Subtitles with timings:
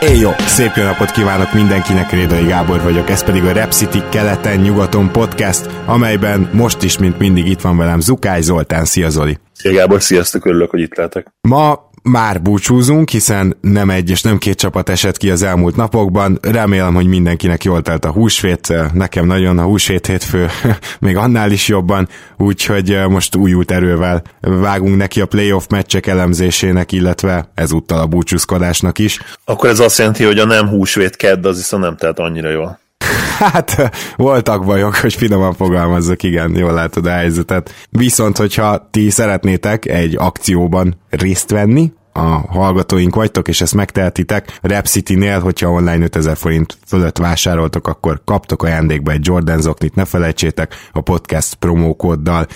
[0.00, 4.02] Éj jó, szép jó napot kívánok mindenkinek, Rédai Gábor vagyok, ez pedig a Rep City
[4.10, 9.38] keleten-nyugaton podcast, amelyben most is, mint mindig itt van velem Zukály Zoltán, szia Zoli!
[9.52, 11.26] Szia Gábor, sziasztok, örülök, hogy itt lehetek.
[11.40, 16.38] Ma már búcsúzunk, hiszen nem egy és nem két csapat esett ki az elmúlt napokban.
[16.42, 20.48] Remélem, hogy mindenkinek jól telt a húsvét, nekem nagyon a húsvét hétfő,
[21.00, 26.92] még annál is jobban, úgyhogy eh, most újult erővel vágunk neki a playoff meccsek elemzésének,
[26.92, 29.20] illetve ezúttal a búcsúzkodásnak is.
[29.44, 32.78] Akkor ez azt jelenti, hogy a nem húsvét kedd, az viszont nem telt annyira jól.
[33.38, 37.74] Hát voltak bajok, hogy finoman fogalmazzak, igen, jól látod a helyzetet.
[37.90, 44.58] Viszont, hogyha ti szeretnétek egy akcióban részt venni, a hallgatóink vagytok, és ezt megtehetitek.
[44.62, 50.04] Rap City-nél, hogyha online 5000 forint fölött vásároltok, akkor kaptok ajándékba egy Jordan zoknit, ne
[50.04, 52.46] felejtsétek a podcast promókóddal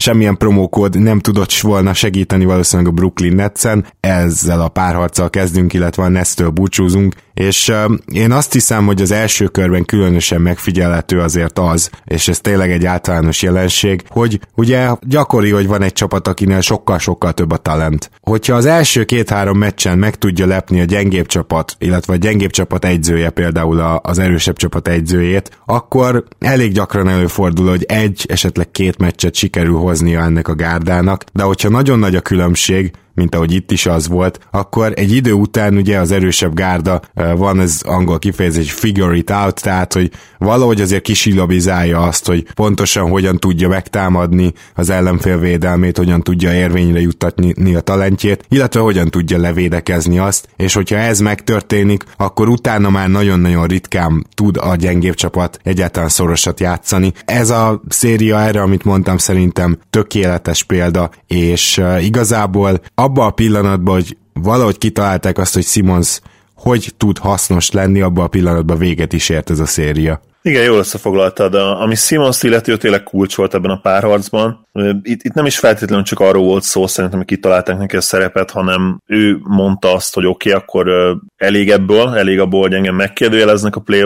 [0.00, 6.02] semmilyen promókód nem tudott volna segíteni valószínűleg a Brooklyn Netsen, ezzel a párharccal kezdünk, illetve
[6.02, 7.72] a Nestől búcsúzunk, és
[8.12, 12.86] én azt hiszem, hogy az első körben különösen megfigyelhető azért az, és ez tényleg egy
[12.86, 18.10] általános jelenség, hogy ugye gyakori, hogy van egy csapat, akinél sokkal-sokkal több a talent.
[18.20, 22.84] Hogyha az első két-három meccsen meg tudja lepni a gyengébb csapat, illetve a gyengébb csapat
[22.84, 29.34] egyzője például az erősebb csapat egyzőjét, akkor elég gyakran előfordul, hogy egy, esetleg két meccset
[29.34, 33.86] sikerül hoznia ennek a gárdának, de hogyha nagyon nagy a különbség, mint ahogy itt is
[33.86, 37.00] az volt, akkor egy idő után ugye az erősebb gárda
[37.36, 43.10] van ez angol kifejezés figure it out, tehát hogy valahogy azért kisilabizálja azt, hogy pontosan
[43.10, 49.38] hogyan tudja megtámadni az ellenfél védelmét, hogyan tudja érvényre juttatni a talentjét, illetve hogyan tudja
[49.38, 55.58] levédekezni azt, és hogyha ez megtörténik, akkor utána már nagyon-nagyon ritkán tud a gyengébb csapat
[55.62, 57.12] egyáltalán szorosat játszani.
[57.24, 64.16] Ez a széria erre, amit mondtam, szerintem tökéletes példa, és igazából abban a pillanatban, hogy
[64.32, 66.20] valahogy kitalálták azt, hogy Simons
[66.54, 70.20] hogy tud hasznos lenni, abban a pillanatban véget is ért ez a széria.
[70.42, 71.54] Igen, jól összefoglaltad.
[71.54, 74.66] Ami Simons illeti, tényleg kulcs volt ebben a párharcban.
[75.02, 78.50] Itt, itt nem is feltétlenül csak arról volt szó, szerintem, hogy kitalálták neki a szerepet,
[78.50, 83.76] hanem ő mondta azt, hogy oké, okay, akkor elég ebből, elég abból, hogy engem megkérdőjeleznek
[83.76, 84.04] a play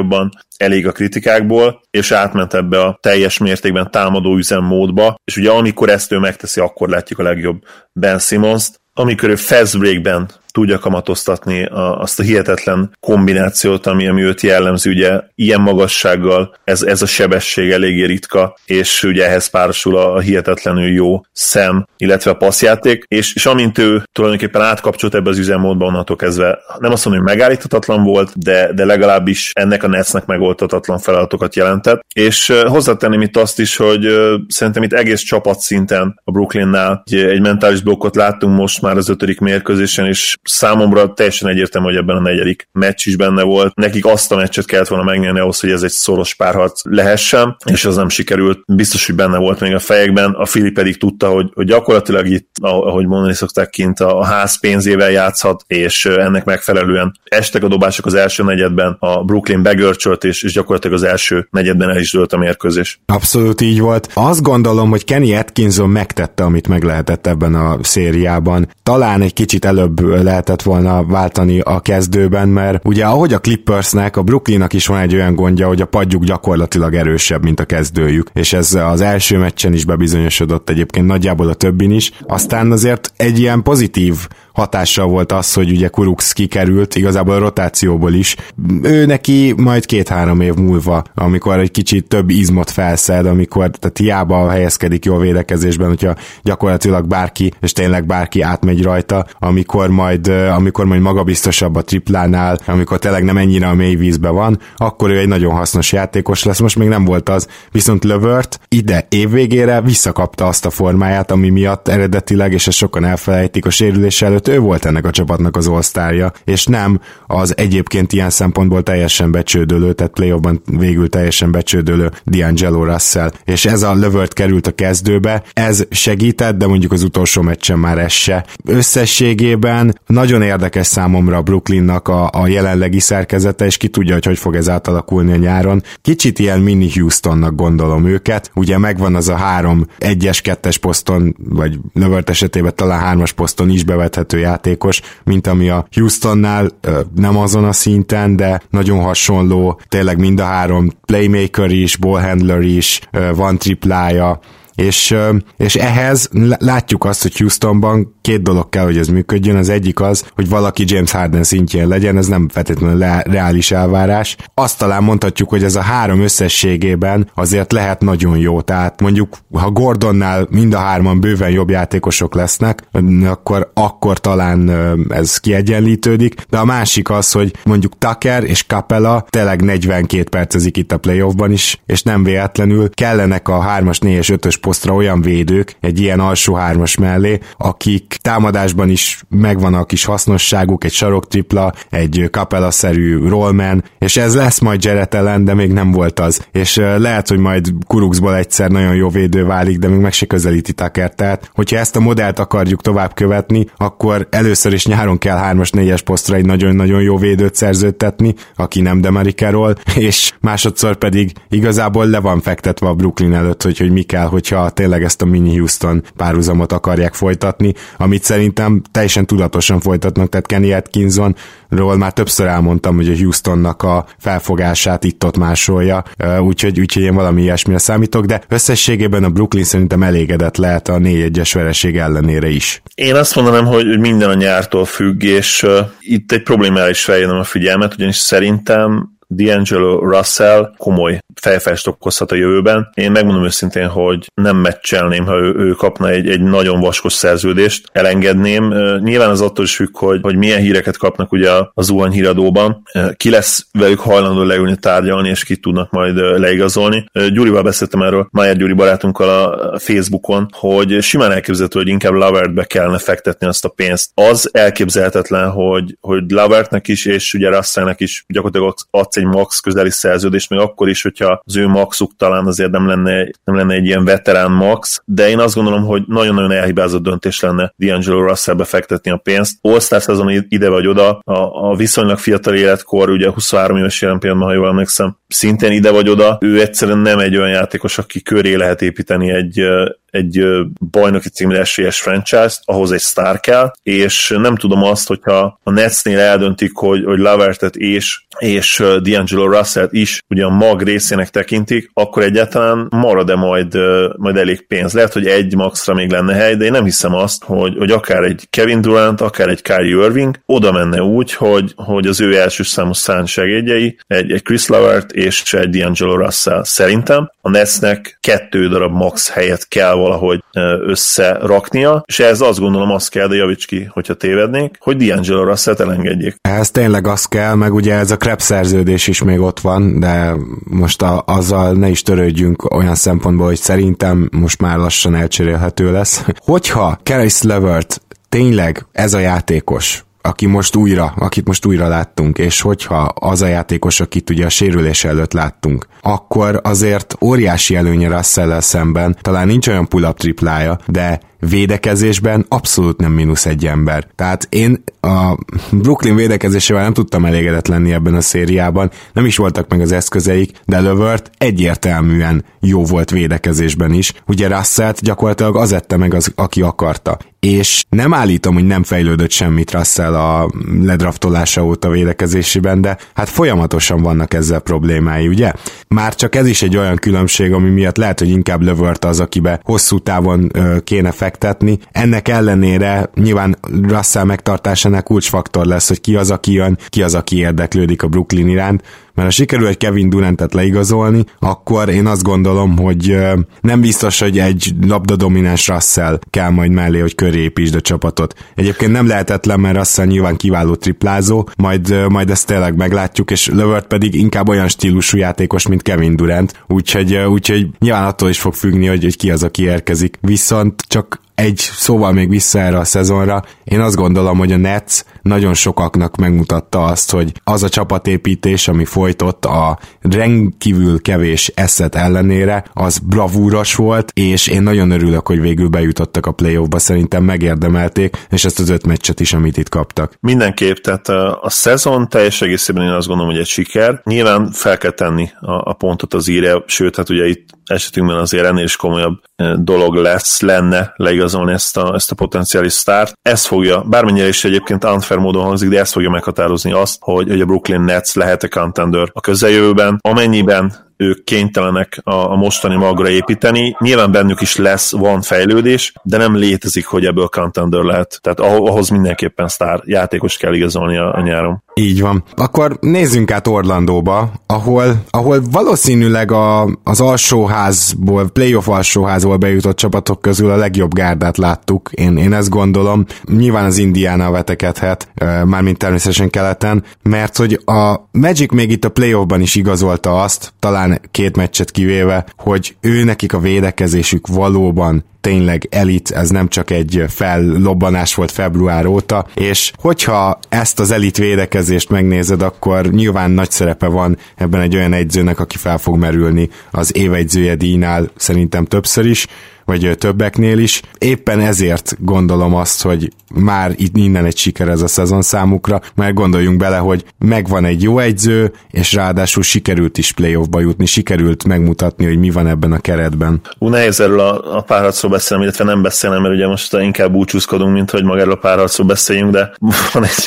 [0.56, 6.12] elég a kritikákból, és átment ebbe a teljes mértékben támadó üzemmódba, és ugye amikor ezt
[6.12, 7.62] ő megteszi, akkor látjuk a legjobb
[7.92, 14.22] Ben Simmons-t, amikor ő fast breakben tudja kamatoztatni a, azt a hihetetlen kombinációt, ami, ami
[14.22, 19.96] őt jellemzi, ugye ilyen magassággal ez, ez a sebesség eléggé ritka, és ugye ehhez párosul
[19.96, 25.30] a, a hihetetlenül jó szem, illetve a passzjáték, és, és amint ő tulajdonképpen átkapcsolt ebbe
[25.30, 29.88] az üzemmódba, onnantól kezdve nem azt mondom, hogy megállíthatatlan volt, de, de legalábbis ennek a
[29.88, 34.06] Netsnek megoldhatatlan feladatokat jelentett, és hozzátenném itt azt is, hogy
[34.48, 39.08] szerintem itt egész csapat szinten a Brooklynnál egy, egy mentális blokkot láttunk most már az
[39.08, 43.74] ötödik mérkőzésen, és számomra teljesen egyértelmű, hogy ebben a negyedik meccs is benne volt.
[43.74, 47.84] Nekik azt a meccset kellett volna megnyerni ahhoz, hogy ez egy szoros párharc lehessen, és
[47.84, 48.62] az nem sikerült.
[48.66, 50.30] Biztos, hogy benne volt még a fejekben.
[50.30, 55.10] A Fili pedig tudta, hogy, hogy gyakorlatilag itt, ahogy mondani szokták kint, a ház pénzével
[55.10, 60.52] játszhat, és ennek megfelelően estek a dobások az első negyedben, a Brooklyn begörcsölt, és, és
[60.52, 63.00] gyakorlatilag az első negyedben el is dőlt a mérkőzés.
[63.06, 64.10] Abszolút így volt.
[64.14, 68.68] Azt gondolom, hogy Kenny Atkinson megtette, amit meg lehetett ebben a szériában.
[68.82, 70.00] Talán egy kicsit előbb
[70.34, 75.14] lehetett volna váltani a kezdőben, mert ugye ahogy a Clippersnek, a Brooklynnak is van egy
[75.14, 79.72] olyan gondja, hogy a padjuk gyakorlatilag erősebb, mint a kezdőjük, és ez az első meccsen
[79.72, 82.12] is bebizonyosodott egyébként nagyjából a többin is.
[82.26, 88.12] Aztán azért egy ilyen pozitív hatással volt az, hogy ugye Kurux kikerült, igazából a rotációból
[88.12, 88.36] is.
[88.82, 94.50] Ő neki majd két-három év múlva, amikor egy kicsit több izmot felszed, amikor tehát hiába
[94.50, 101.00] helyezkedik jó védekezésben, hogyha gyakorlatilag bárki, és tényleg bárki átmegy rajta, amikor majd, amikor majd
[101.00, 105.54] magabiztosabb a triplánál, amikor tényleg nem ennyire a mély vízbe van, akkor ő egy nagyon
[105.54, 110.70] hasznos játékos lesz, most még nem volt az, viszont Lövört ide évvégére visszakapta azt a
[110.70, 115.06] formáját, ami miatt eredetileg, és ezt sokan elfelejtik a sérülés előtt, előtt ő volt ennek
[115.06, 121.08] a csapatnak az osztárja, és nem az egyébként ilyen szempontból teljesen becsődölő, tehát playoffban végül
[121.08, 126.92] teljesen becsődölő D'Angelo Russell, és ez a lövört került a kezdőbe, ez segített, de mondjuk
[126.92, 128.44] az utolsó meccsen már ez se.
[128.64, 134.56] Összességében nagyon érdekes számomra Brooklynnak a, a jelenlegi szerkezete, és ki tudja, hogy hogy fog
[134.56, 135.82] ez átalakulni a nyáron.
[136.02, 141.78] Kicsit ilyen mini Houstonnak gondolom őket, ugye megvan az a három egyes, kettes poszton, vagy
[141.92, 146.68] lövört esetében talán hármas poszton is bevethető játékos, mint ami a Houstonnál
[147.14, 153.00] nem azon a szinten, de nagyon hasonló, tényleg mind a három playmaker is, ballhandler is,
[153.34, 154.40] van triplája,
[154.74, 155.16] és,
[155.56, 159.56] és ehhez látjuk azt, hogy Houstonban két dolog kell, hogy ez működjön.
[159.56, 164.36] Az egyik az, hogy valaki James Harden szintjén legyen, ez nem feltétlenül le- reális elvárás.
[164.54, 168.60] Azt talán mondhatjuk, hogy ez a három összességében azért lehet nagyon jó.
[168.60, 172.82] Tehát mondjuk, ha Gordonnál mind a hárman bőven jobb játékosok lesznek,
[173.24, 174.70] akkor, akkor talán
[175.08, 176.34] ez kiegyenlítődik.
[176.48, 181.52] De a másik az, hogy mondjuk Tucker és Capella tényleg 42 percezik itt a playoffban
[181.52, 186.54] is, és nem véletlenül kellenek a 3-as, 4-es, 5-ös posztra olyan védők egy ilyen alsó
[186.54, 193.84] hármas mellé, akik támadásban is megvan a kis hasznosságuk, egy sarok tripla, egy kapela-szerű rollman,
[193.98, 196.46] és ez lesz majd Jared ellen, de még nem volt az.
[196.52, 200.72] És lehet, hogy majd Kuruxból egyszer nagyon jó védő válik, de még meg se közelíti
[200.72, 201.14] Tucker.
[201.14, 206.00] Tehát, hogyha ezt a modellt akarjuk tovább követni, akkor először is nyáron kell 3-as, 4-es
[206.04, 212.40] posztra egy nagyon-nagyon jó védőt szerződtetni, aki nem Demarikerol, és másodszor pedig igazából le van
[212.40, 216.02] fektetve a Brooklyn előtt, hogy, hogy mi kell, hogyha hogyha tényleg ezt a mini Houston
[216.16, 221.36] párhuzamot akarják folytatni, amit szerintem teljesen tudatosan folytatnak, tehát Kenny Atkinson
[221.68, 226.04] ról már többször elmondtam, hogy a Houstonnak a felfogását itt-ott másolja,
[226.40, 231.50] úgyhogy, úgyhogy én valami ilyesmire számítok, de összességében a Brooklyn szerintem elégedett lehet a 4-1-es
[231.54, 232.82] vereség ellenére is.
[232.94, 235.66] Én azt mondanám, hogy minden a nyártól függ, és
[236.00, 242.34] itt egy problémára is feljönöm a figyelmet, ugyanis szerintem D'Angelo Russell komoly fejfest okozhat a
[242.34, 242.90] jövőben.
[242.94, 247.88] Én megmondom őszintén, hogy nem meccselném, ha ő, ő kapna egy, egy nagyon vaskos szerződést,
[247.92, 248.74] elengedném.
[249.02, 252.82] Nyilván az attól is függ, hogy, hogy milyen híreket kapnak ugye a zuhany híradóban.
[253.16, 257.04] Ki lesz velük hajlandó leülni tárgyalni, és ki tudnak majd leigazolni.
[257.32, 262.98] Gyurival beszéltem erről, Mayer Gyuri barátunkkal a Facebookon, hogy simán elképzelhető, hogy inkább Lavertbe kellene
[262.98, 264.10] fektetni azt a pénzt.
[264.14, 269.90] Az elképzelhetetlen, hogy, hogy Lavertnek is, és ugye Russellnek is gyakorlatilag adsz egy max közeli
[269.90, 273.86] szerződést, még akkor is, hogyha az ő maxuk talán azért nem lenne, nem lenne egy
[273.86, 279.10] ilyen veterán max, de én azt gondolom, hogy nagyon-nagyon elhibázott döntés lenne D'Angelo Russell fektetni
[279.10, 279.58] a pénzt.
[279.60, 284.50] All-Star szezon ide vagy oda, a, a viszonylag fiatal életkor, ugye 23 éves jelen pillanatban,
[284.50, 288.54] ha jól emlékszem, szintén ide vagy oda, ő egyszerűen nem egy olyan játékos, aki köré
[288.54, 289.62] lehet építeni egy,
[290.10, 290.46] egy
[290.90, 296.18] bajnoki címre esélyes franchise-t, ahhoz egy sztár kell, és nem tudom azt, hogyha a Netsnél
[296.18, 302.22] eldöntik, hogy, hogy Lavertet és, és D'Angelo Russell is ugye a mag részének tekintik, akkor
[302.22, 303.76] egyáltalán marad-e majd,
[304.16, 304.92] majd elég pénz.
[304.92, 308.22] Lehet, hogy egy maxra még lenne hely, de én nem hiszem azt, hogy, hogy akár
[308.22, 312.62] egy Kevin Durant, akár egy Kyrie Irving oda menne úgy, hogy, hogy az ő első
[312.62, 316.64] számú szán segédjei, egy, egy Chris Lavert és egy D'Angelo Russell.
[316.64, 320.40] Szerintem a Netsnek kettő darab max helyet kell valahogy
[320.86, 325.80] összeraknia, és ez azt gondolom azt kell, de javíts ki, hogyha tévednék, hogy D'Angelo Russell-t
[325.80, 326.36] elengedjék.
[326.40, 330.34] Ez tényleg az kell, meg ugye ez a Krebs szerződés is még ott van, de
[330.64, 336.24] most a, azzal ne is törődjünk olyan szempontból, hogy szerintem most már lassan elcserélhető lesz.
[336.44, 342.60] Hogyha Keris Levert tényleg ez a játékos, aki most újra, akit most újra láttunk, és
[342.60, 348.60] hogyha az a játékos, akit ugye a sérülés előtt láttunk, akkor azért óriási előnye russell
[348.60, 354.06] szemben, talán nincs olyan pull-up triplája, de védekezésben abszolút nem mínusz egy ember.
[354.14, 355.38] Tehát én a
[355.70, 360.60] Brooklyn védekezésével nem tudtam elégedett lenni ebben a szériában, nem is voltak meg az eszközeik,
[360.64, 364.12] de Lövört egyértelműen jó volt védekezésben is.
[364.26, 367.18] Ugye Russellt gyakorlatilag az ette meg, az, aki akarta.
[367.44, 374.02] És nem állítom, hogy nem fejlődött semmit Russell a ledraftolása óta védekezésében, de hát folyamatosan
[374.02, 375.52] vannak ezzel problémái, ugye?
[375.88, 379.60] Már csak ez is egy olyan különbség, ami miatt lehet, hogy inkább Lövört az, akibe
[379.62, 381.78] hosszú távon ö, kéne fektetni.
[381.92, 383.56] Ennek ellenére nyilván
[383.88, 388.48] Russell megtartásának kulcsfaktor lesz, hogy ki az, aki jön, ki az, aki érdeklődik a Brooklyn
[388.48, 388.82] iránt,
[389.14, 393.16] mert ha sikerül egy Kevin Durantet leigazolni, akkor én azt gondolom, hogy
[393.60, 398.34] nem biztos, hogy egy labda domináns Russell kell majd mellé, hogy köré építsd a csapatot.
[398.54, 403.86] Egyébként nem lehetetlen, mert Russell nyilván kiváló triplázó, majd, majd ezt tényleg meglátjuk, és Lövört
[403.86, 408.86] pedig inkább olyan stílusú játékos, mint Kevin Durant, úgyhogy, úgyhogy nyilván attól is fog függni,
[408.86, 410.18] hogy, hogy ki az, aki érkezik.
[410.20, 415.00] Viszont csak egy szóval még vissza erre a szezonra, én azt gondolom, hogy a Nets
[415.22, 422.64] nagyon sokaknak megmutatta azt, hogy az a csapatépítés, ami folytott a rendkívül kevés eszet ellenére,
[422.72, 428.44] az bravúros volt, és én nagyon örülök, hogy végül bejutottak a playoffba, szerintem megérdemelték, és
[428.44, 430.16] ezt az öt meccset is, amit itt kaptak.
[430.20, 434.00] Mindenképp, tehát a, szezon teljes egészében én azt gondolom, hogy egy siker.
[434.04, 438.44] Nyilván fel kell tenni a, a pontot az íre, sőt, hát ugye itt esetünkben azért
[438.44, 439.22] ennél is komolyabb
[439.54, 443.12] dolog lesz, lenne leigazolni ezt a, ezt a potenciális sztárt.
[443.22, 447.40] Ez fogja, bármennyire is egyébként unfair módon hangzik, de ez fogja meghatározni azt, hogy, hogy
[447.40, 449.98] a Brooklyn Nets lehet-e contender a közeljövőben.
[450.00, 453.76] Amennyiben ők kénytelenek a, a mostani magra építeni.
[453.78, 458.18] Nyilván bennük is lesz, van fejlődés, de nem létezik, hogy ebből contender lehet.
[458.20, 461.62] Tehát ahhoz mindenképpen sztár játékos kell igazolni a, a nyáron.
[461.74, 462.24] Így van.
[462.34, 470.50] Akkor nézzünk át Orlandóba, ahol, ahol valószínűleg a, az alsóházból, playoff alsóházból bejutott csapatok közül
[470.50, 471.90] a legjobb gárdát láttuk.
[471.92, 473.04] Én, én ezt gondolom.
[473.24, 475.08] Nyilván az Indiana vetekedhet,
[475.44, 481.00] mármint természetesen keleten, mert hogy a Magic még itt a playoffban is igazolta azt, talán
[481.10, 487.04] két meccset kivéve, hogy ő nekik a védekezésük valóban tényleg elit, ez nem csak egy
[487.08, 493.86] fellobbanás volt február óta, és hogyha ezt az elit védekezést megnézed, akkor nyilván nagy szerepe
[493.86, 499.26] van ebben egy olyan egyzőnek, aki fel fog merülni az évegyzője díjnál szerintem többször is,
[499.64, 500.82] vagy többeknél is.
[500.98, 506.14] Éppen ezért gondolom azt, hogy már itt innen egy siker ez a szezon számukra, mert
[506.14, 512.04] gondoljunk bele, hogy megvan egy jó egyző, és ráadásul sikerült is playoffba jutni, sikerült megmutatni,
[512.04, 513.40] hogy mi van ebben a keretben.
[513.58, 517.72] Ú, nehéz erről a, a párharcról beszélnem, illetve nem beszélnem, mert ugye most inkább búcsúzkodunk,
[517.72, 519.54] mint hogy magáról a párharcról beszéljünk, de
[519.92, 520.26] van egy,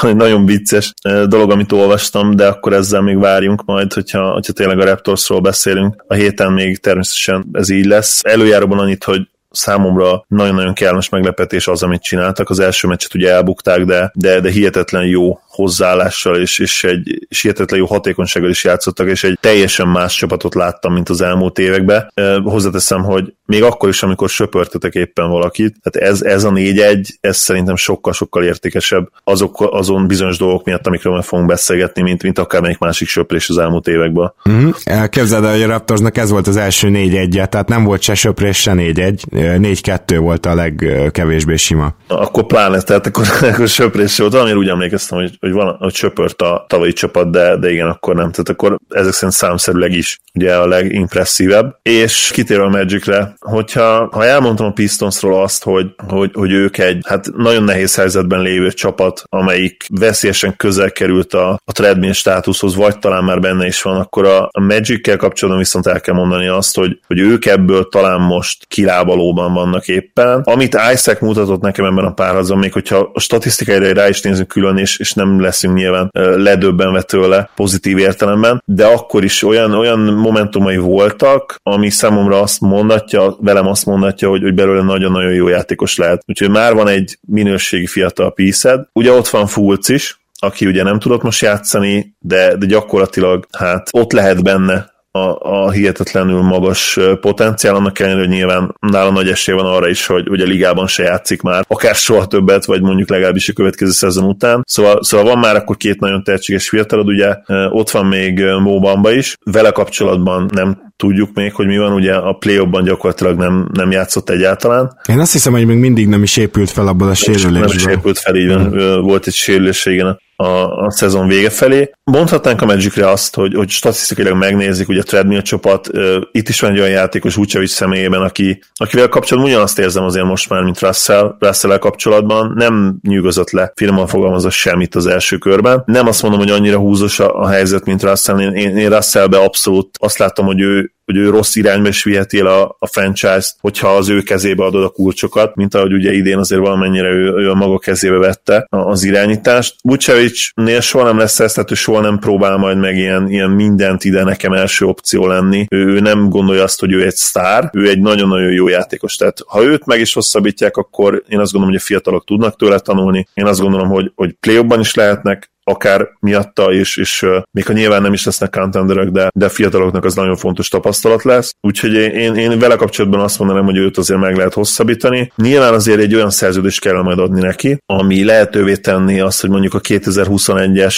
[0.00, 0.92] van egy nagyon vicces
[1.28, 6.04] dolog, amit olvastam, de akkor ezzel még várjunk majd, hogyha, hogyha tényleg a Raptorsról beszélünk.
[6.06, 8.20] A héten még természetesen ez így lesz.
[8.24, 12.50] Előjáróban annyit, hogy számomra nagyon-nagyon kellemes meglepetés az, amit csináltak.
[12.50, 17.40] Az első meccset ugye elbukták, de, de, de hihetetlen jó hozzáállással és, és egy és
[17.40, 22.12] hihetetlen jó hatékonysággal is játszottak, és egy teljesen más csapatot láttam, mint az elmúlt években.
[22.44, 27.36] Hozzáteszem, hogy még akkor is, amikor söpörtetek éppen valakit, tehát ez, ez a 4-1, ez
[27.36, 32.78] szerintem sokkal-sokkal értékesebb azok, azon bizonyos dolgok miatt, amikről meg fogunk beszélgetni, mint, mint akármelyik
[32.78, 34.32] másik söprés az elmúlt években.
[34.50, 34.70] Mm-hmm.
[35.08, 38.60] Képzeld el, hogy a Raptorsnak ez volt az első 4-1 tehát nem volt se söprés,
[38.60, 41.94] se 4-1, 4-2 volt a legkevésbé sima.
[42.08, 46.42] Akkor pláne, tehát akkor, akkor söprés volt, valamiért úgy emlékeztem, hogy, hogy, van, hogy söpört
[46.42, 48.30] a tavalyi csapat, de, de igen, akkor nem.
[48.30, 51.78] Tehát akkor ezek szerint számszerűleg is ugye a legimpresszívebb.
[51.82, 57.04] És kitérve a Magicre, hogyha ha elmondtam a Pistonsról azt, hogy, hogy, hogy ők egy
[57.08, 62.98] hát nagyon nehéz helyzetben lévő csapat, amelyik veszélyesen közel került a, a treadmill státuszhoz, vagy
[62.98, 66.76] talán már benne is van, akkor a, a Magic-kel kapcsolatban viszont el kell mondani azt,
[66.76, 70.40] hogy, hogy ők ebből talán most kilábalóban vannak éppen.
[70.44, 74.76] Amit Isaac mutatott nekem ebben a párharcban, még hogyha a statisztikai rá is nézzük külön,
[74.76, 80.76] és, és nem leszünk nyilván ledöbbenve tőle pozitív értelemben, de akkor is olyan, olyan momentumai
[80.76, 86.22] voltak, ami számomra azt mondatja, velem azt mondatja, hogy, hogy belőle nagyon-nagyon jó játékos lehet.
[86.26, 88.86] Úgyhogy már van egy minőségi fiatal piszed.
[88.92, 93.88] Ugye ott van Fulc is, aki ugye nem tudott most játszani, de, de gyakorlatilag hát
[93.92, 99.54] ott lehet benne a, a hihetetlenül magas potenciál, annak ellenére, hogy nyilván nála nagy esély
[99.54, 103.48] van arra is, hogy ugye ligában se játszik már, akár soha többet, vagy mondjuk legalábbis
[103.48, 104.62] a következő szezon után.
[104.66, 107.36] Szóval, szóval van már akkor két nagyon tehetséges fiatalod, ugye
[107.70, 112.32] ott van még Móbamba is, vele kapcsolatban nem tudjuk még, hogy mi van, ugye a
[112.32, 114.98] play gyakorlatilag nem, nem játszott egyáltalán.
[115.08, 117.52] Én azt hiszem, hogy még mindig nem is épült fel abból a sérülésből.
[117.52, 119.00] Nem is épült fel, így van, mm.
[119.00, 121.90] volt egy sérülés igen a, a szezon vége felé.
[122.04, 126.60] Mondhatnánk a Magicre azt, hogy, hogy statisztikailag megnézik, ugye a treadmill csapat, uh, itt is
[126.60, 130.80] van egy olyan játékos Vucevic személyében, aki, akivel kapcsolatban ugyanazt érzem azért most már, mint
[130.80, 135.82] Russell, russell kapcsolatban, nem nyugozott le, finoman fogalmazva semmit az első körben.
[135.86, 139.38] Nem azt mondom, hogy annyira húzos a, a helyzet, mint Russell, én, én, én Russellbe
[139.38, 143.56] abszolút azt láttam, hogy ő, hogy ő rossz irányba is viheti el a, a franchise-t,
[143.60, 147.50] hogyha az ő kezébe adod a kulcsokat, mint ahogy ugye idén azért valamennyire ő, ő
[147.50, 149.76] a maga kezébe vette az irányítást.
[149.82, 154.04] Vucevic-nél soha nem lesz ez, tehát ő soha nem próbál majd meg ilyen, ilyen mindent
[154.04, 155.66] ide nekem első opció lenni.
[155.70, 159.16] Ő, ő nem gondolja azt, hogy ő egy sztár, ő egy nagyon-nagyon jó játékos.
[159.16, 162.78] Tehát ha őt meg is hosszabbítják, akkor én azt gondolom, hogy a fiatalok tudnak tőle
[162.78, 163.28] tanulni.
[163.34, 168.02] Én azt gondolom, hogy, hogy play is lehetnek, akár miatta, és, és még ha nyilván
[168.02, 171.54] nem is lesznek contenderek, de, de fiataloknak az nagyon fontos tapasztalat lesz.
[171.60, 175.32] Úgyhogy én, én vele kapcsolatban azt mondanám, hogy őt azért meg lehet hosszabbítani.
[175.36, 179.74] Nyilván azért egy olyan szerződést kell majd adni neki, ami lehetővé tenni azt, hogy mondjuk
[179.74, 180.94] a 2021-es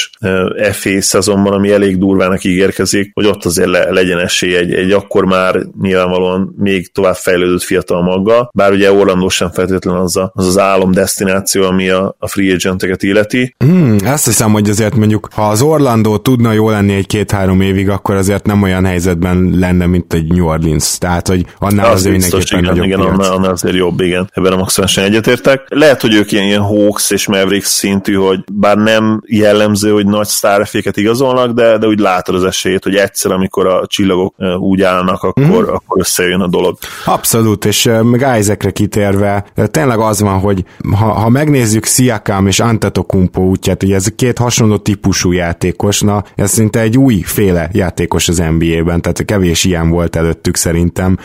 [0.72, 5.25] FA szezonban, ami elég durvának ígérkezik, hogy ott azért le, legyen esély egy, egy akkor
[5.25, 10.46] már nyilvánvalóan még tovább fejlődött fiatal maga, bár ugye Orlando sem feltétlenül az a, az,
[10.46, 13.54] az álom destináció, ami a, a free agenteket illeti.
[13.58, 18.14] Hmm, azt hiszem, hogy azért mondjuk, ha az Orlando tudna jó lenni egy-két-három évig, akkor
[18.14, 20.98] azért nem olyan helyzetben lenne, mint egy New Orleans.
[20.98, 24.30] Tehát, hogy annál az azért mindenképpen igen, igen, annál, annál, azért jobb, igen.
[24.32, 25.60] Ebben a maximálisan egyetértek.
[25.68, 30.26] Lehet, hogy ők ilyen, ilyen Hawks és Mavericks szintű, hogy bár nem jellemző, hogy nagy
[30.26, 35.22] sztárféket igazolnak, de, de úgy látod az esélyt, hogy egyszer, amikor a csillagok úgy állnak,
[35.22, 35.74] akkor, mm.
[35.74, 36.78] akkor összejön a dolog.
[37.04, 40.64] Abszolút, és meg Isaacre kitérve, tényleg az van, hogy
[40.98, 46.50] ha, ha megnézzük Siakam és Antetokumpo útját, ugye ez két hasonló típusú játékos, na ez
[46.50, 51.19] szinte egy új féle játékos az NBA-ben, tehát kevés ilyen volt előttük szerintem.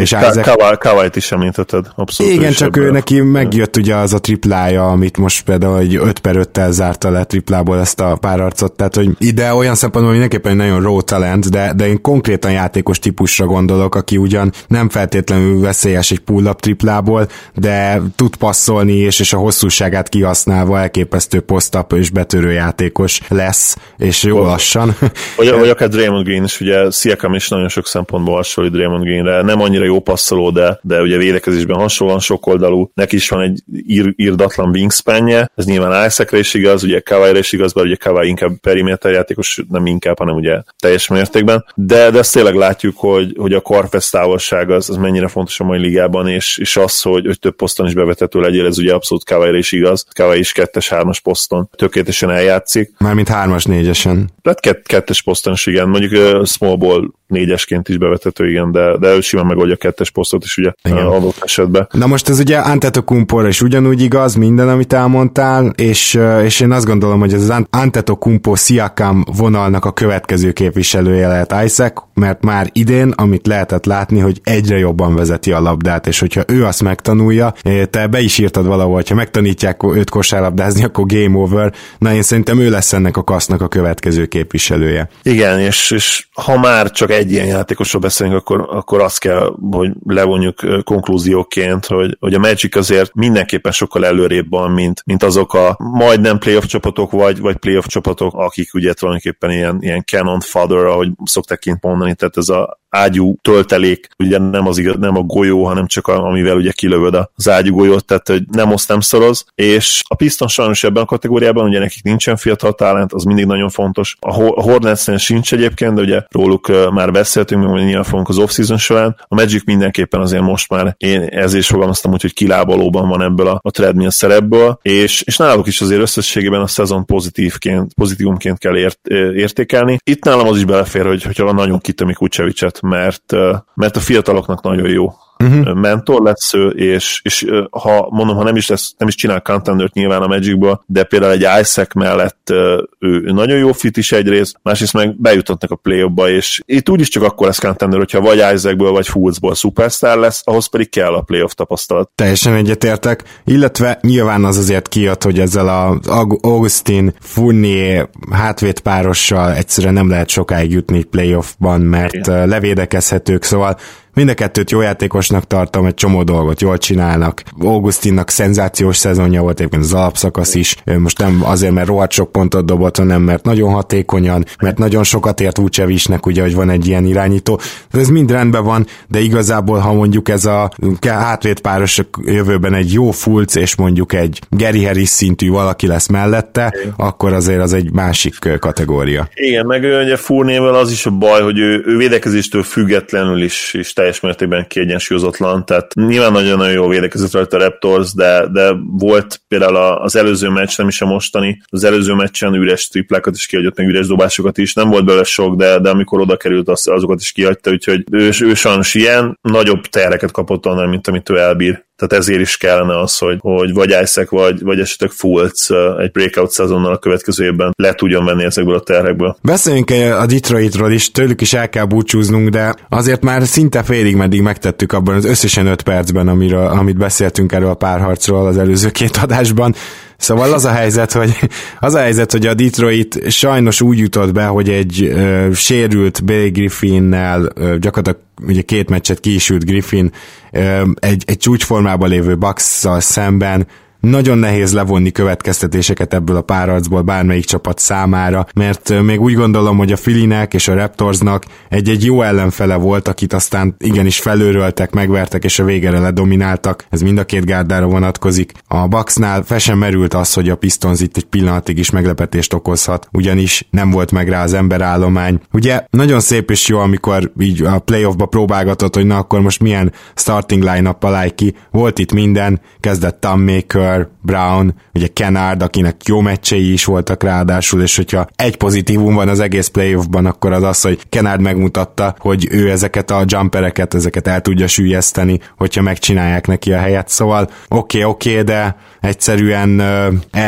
[0.00, 0.78] És Isaac...
[0.78, 2.32] Kawait is említetted, abszolút.
[2.32, 6.34] Igen, csak ő neki megjött ugye az a triplája, amit most például egy 5 per
[6.38, 11.02] 5-tel zárta le triplából ezt a párarcot, tehát hogy ide olyan szempontból mindenképpen nagyon raw
[11.02, 16.60] talent, de, de én konkrétan játékos típusra gondolok, aki ugyan nem feltétlenül veszélyes egy pull-up
[16.60, 23.76] triplából, de tud passzolni, és, és a hosszúságát kihasználva elképesztő posztap és betörő játékos lesz,
[23.96, 24.96] és jó lassan.
[25.36, 29.42] Vagy, vagy akár Draymond Green is, ugye Siakam is nagyon sok szempontból hasonlít Draymond Greenre,
[29.42, 34.12] nem annyira jó passzoló, de, de ugye védekezésben hasonlóan oldalú, neki is van egy ír,
[34.16, 38.52] írdatlan wingspanje, ez nyilván Isaacre is igaz, ugye Kawai is igaz, bár ugye Kawai inkább
[38.60, 43.52] periméter játékos, nem inkább, hanem ugye teljes mértékben, de, de ezt tényleg látjuk, hogy, hogy
[43.52, 47.38] a karfesz távolság az, az mennyire fontos a mai ligában, és, és az, hogy, hogy
[47.38, 51.20] több poszton is bevetető legyél, ez ugye abszolút Kawai is igaz, Kawai is kettes, hármas
[51.20, 52.92] poszton tökéletesen eljátszik.
[52.98, 54.30] Mármint hármas, négyesen.
[54.42, 58.96] Tehát kett, kettes poszton is igen, mondjuk uh, small ball négyesként is bevetető, igen, de,
[58.98, 61.06] de ő simán megoldja a kettes posztot is ugye igen.
[61.06, 61.88] adott esetben.
[61.92, 66.86] Na most ez ugye Antetokumpor is ugyanúgy igaz, minden, amit elmondtál, és, és én azt
[66.86, 73.12] gondolom, hogy ez az Antetokumpo Siakam vonalnak a következő képviselője lehet Isaac, mert már idén,
[73.16, 77.54] amit lehetett látni, hogy egyre jobban vezeti a labdát, és hogyha ő azt megtanulja,
[77.90, 81.72] te be is írtad valahol, hogyha megtanítják őt kosárlabdázni, akkor game over.
[81.98, 85.08] Na én szerintem ő lesz ennek a kasznak a következő képviselője.
[85.22, 89.90] Igen, és, és ha már csak egy ilyen játékosról beszélünk, akkor, akkor azt kell, hogy
[90.06, 95.76] levonjuk konklúzióként, hogy, hogy a Magic azért mindenképpen sokkal előrébb van, mint, mint azok a
[95.78, 101.08] majdnem playoff csapatok, vagy, vagy playoff csapatok, akik ugye tulajdonképpen ilyen, ilyen cannon fodder, ahogy
[101.24, 105.66] szokták kint mondani, tehát ez a ágyú töltelék, ugye nem, az igaz, nem a golyó,
[105.66, 109.44] hanem csak a, amivel ugye kilövöd az ágyú golyót, tehát hogy nem oszt, nem szoroz,
[109.54, 113.68] és a Piston sajnos ebben a kategóriában, ugye nekik nincsen fiatal talent, az mindig nagyon
[113.68, 114.16] fontos.
[114.20, 119.16] A Hornetsnél sincs egyébként, de ugye róluk már beszéltünk, meg nyilván fogunk az off-season során.
[119.28, 123.46] A Magic mindenképpen azért most már, én ezért is fogalmaztam úgy, hogy kilábalóban van ebből
[123.46, 128.76] a, a treadmill szerepből, és, és náluk is azért összességében a szezon pozitívként, pozitívumként kell
[128.76, 129.98] ért, értékelni.
[130.04, 133.32] Itt nálam az is belefér, hogy, hogyha nagyon kitömik Kucsevicset, mert,
[133.74, 135.74] mert a fiataloknak nagyon jó uh-huh.
[135.74, 139.94] mentor lesz ő, és, és ha mondom, ha nem is, lesz, nem is csinál contendert
[139.94, 144.56] nyilván a Magicból, de például egy Isaac mellett ő, ő nagyon jó fit is egyrészt,
[144.62, 148.90] másrészt meg bejutottak a play és itt úgyis csak akkor lesz contender, hogyha vagy Isaacből,
[148.90, 152.10] vagy Fultzból superstar lesz, ahhoz pedig kell a playoff tapasztalat.
[152.14, 155.98] Teljesen egyetértek, illetve nyilván az azért kijött, hogy ezzel a
[156.40, 162.48] Augustin Fournier hátvét párossal egyszerűen nem lehet sokáig jutni playoffban, mert Igen.
[162.48, 163.78] levédekezhetők, szóval
[164.14, 167.42] Mind a kettőt jó játékosnak tartom, egy csomó dolgot jól csinálnak.
[167.60, 170.76] Augustinnak szenzációs szezonja volt egyébként az alapszakasz is.
[170.98, 175.40] Most nem azért, mert rohadt sok pontot dobott, hanem mert nagyon hatékonyan, mert nagyon sokat
[175.40, 177.60] ért Vucevicsnek, ugye, hogy van egy ilyen irányító.
[177.90, 180.70] Ez mind rendben van, de igazából, ha mondjuk ez a
[181.00, 187.32] hátvédpáros jövőben egy jó fulc, és mondjuk egy Gary Harris szintű valaki lesz mellette, akkor
[187.32, 189.28] azért az egy másik kategória.
[189.34, 193.92] Igen, meg ugye Furnével az is a baj, hogy ő, ő védekezéstől függetlenül is, is
[194.00, 199.76] teljes mértékben kiegyensúlyozatlan, tehát nyilván nagyon-nagyon jó védekezett rajta a Raptors, de, de volt például
[199.76, 203.88] az előző meccs, nem is a mostani, az előző meccsen üres triplákat is kiadott, meg
[203.88, 207.32] üres dobásokat is, nem volt belőle sok, de, de amikor oda került, az, azokat is
[207.32, 212.24] kihagyta, úgyhogy ő, ő sajnos ilyen, nagyobb tereket kapott annál, mint amit ő elbír tehát
[212.24, 216.92] ezért is kellene az, hogy, hogy vagy Isaac, vagy, vagy esetleg Fultz egy breakout szezonnal
[216.92, 219.36] a következő évben le tudjon venni ezekből a terhekből.
[219.42, 224.42] Beszéljünk a Detroitról is, tőlük is el kell búcsúznunk, de azért már szinte félig meddig
[224.42, 229.16] megtettük abban az összesen öt percben, amiről, amit beszéltünk erről a párharcról az előző két
[229.16, 229.74] adásban.
[230.20, 231.36] Szóval az a helyzet, hogy
[231.80, 236.48] az a helyzet, hogy a Detroit sajnos úgy jutott be, hogy egy ö, sérült Billy
[236.48, 240.12] Griffinnel, ö, gyakorlatilag ugye két meccset kiisült Griffin,
[240.52, 243.66] ö, egy, egy csúcsformában lévő bucks szemben
[244.00, 249.92] nagyon nehéz levonni következtetéseket ebből a párharcból bármelyik csapat számára, mert még úgy gondolom, hogy
[249.92, 255.58] a Filinek és a Raptorsnak egy-egy jó ellenfele volt, akit aztán igenis felőröltek, megvertek és
[255.58, 256.84] a végére ledomináltak.
[256.90, 258.52] Ez mind a két gárdára vonatkozik.
[258.66, 263.66] A Bucksnál fel merült az, hogy a Pistons itt egy pillanatig is meglepetést okozhat, ugyanis
[263.70, 265.40] nem volt meg rá az emberállomány.
[265.52, 269.92] Ugye nagyon szép és jó, amikor így a playoffba próbálgatott, hogy na akkor most milyen
[270.14, 271.54] starting line-up ki.
[271.70, 277.22] Volt itt minden, kezdett Tom Maker, Miller, Brown, ugye Kennard, akinek jó meccsei is voltak
[277.22, 282.14] ráadásul, és hogyha egy pozitívum van az egész playoffban, akkor az az, hogy Kennard megmutatta,
[282.18, 287.08] hogy ő ezeket a jumpereket, ezeket el tudja sűjeszteni, hogyha megcsinálják neki a helyet.
[287.08, 289.82] Szóval oké, okay, oké, okay, de egyszerűen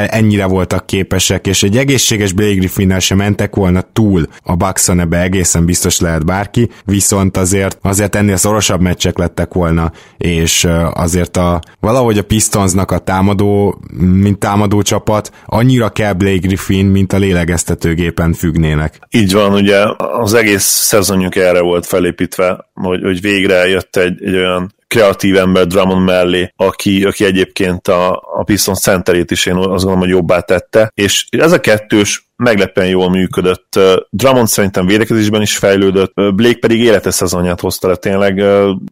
[0.09, 5.21] ennyire voltak képesek, és egy egészséges Blake Griffinnel sem mentek volna túl a Bucks-on, ebbe
[5.21, 11.61] egészen biztos lehet bárki, viszont azért, azért ennél szorosabb meccsek lettek volna, és azért a,
[11.81, 12.99] valahogy a Pistonsnak a
[13.33, 18.99] támadó, mint támadó csapat, annyira kell Blake Griffin, mint a lélegeztetőgépen függnének.
[19.11, 24.35] Így van, ugye az egész szezonjuk erre volt felépítve, hogy, hogy végre jött egy, egy
[24.35, 29.67] olyan kreatív ember Drummond mellé, aki, aki egyébként a, a Pistons centerét is én azt
[29.67, 33.79] gondolom, hogy jobbá tette, és ez a kettős meglepően jól működött.
[34.11, 38.37] Drummond szerintem védekezésben is fejlődött, Blake pedig életes szezonját hozta le tényleg,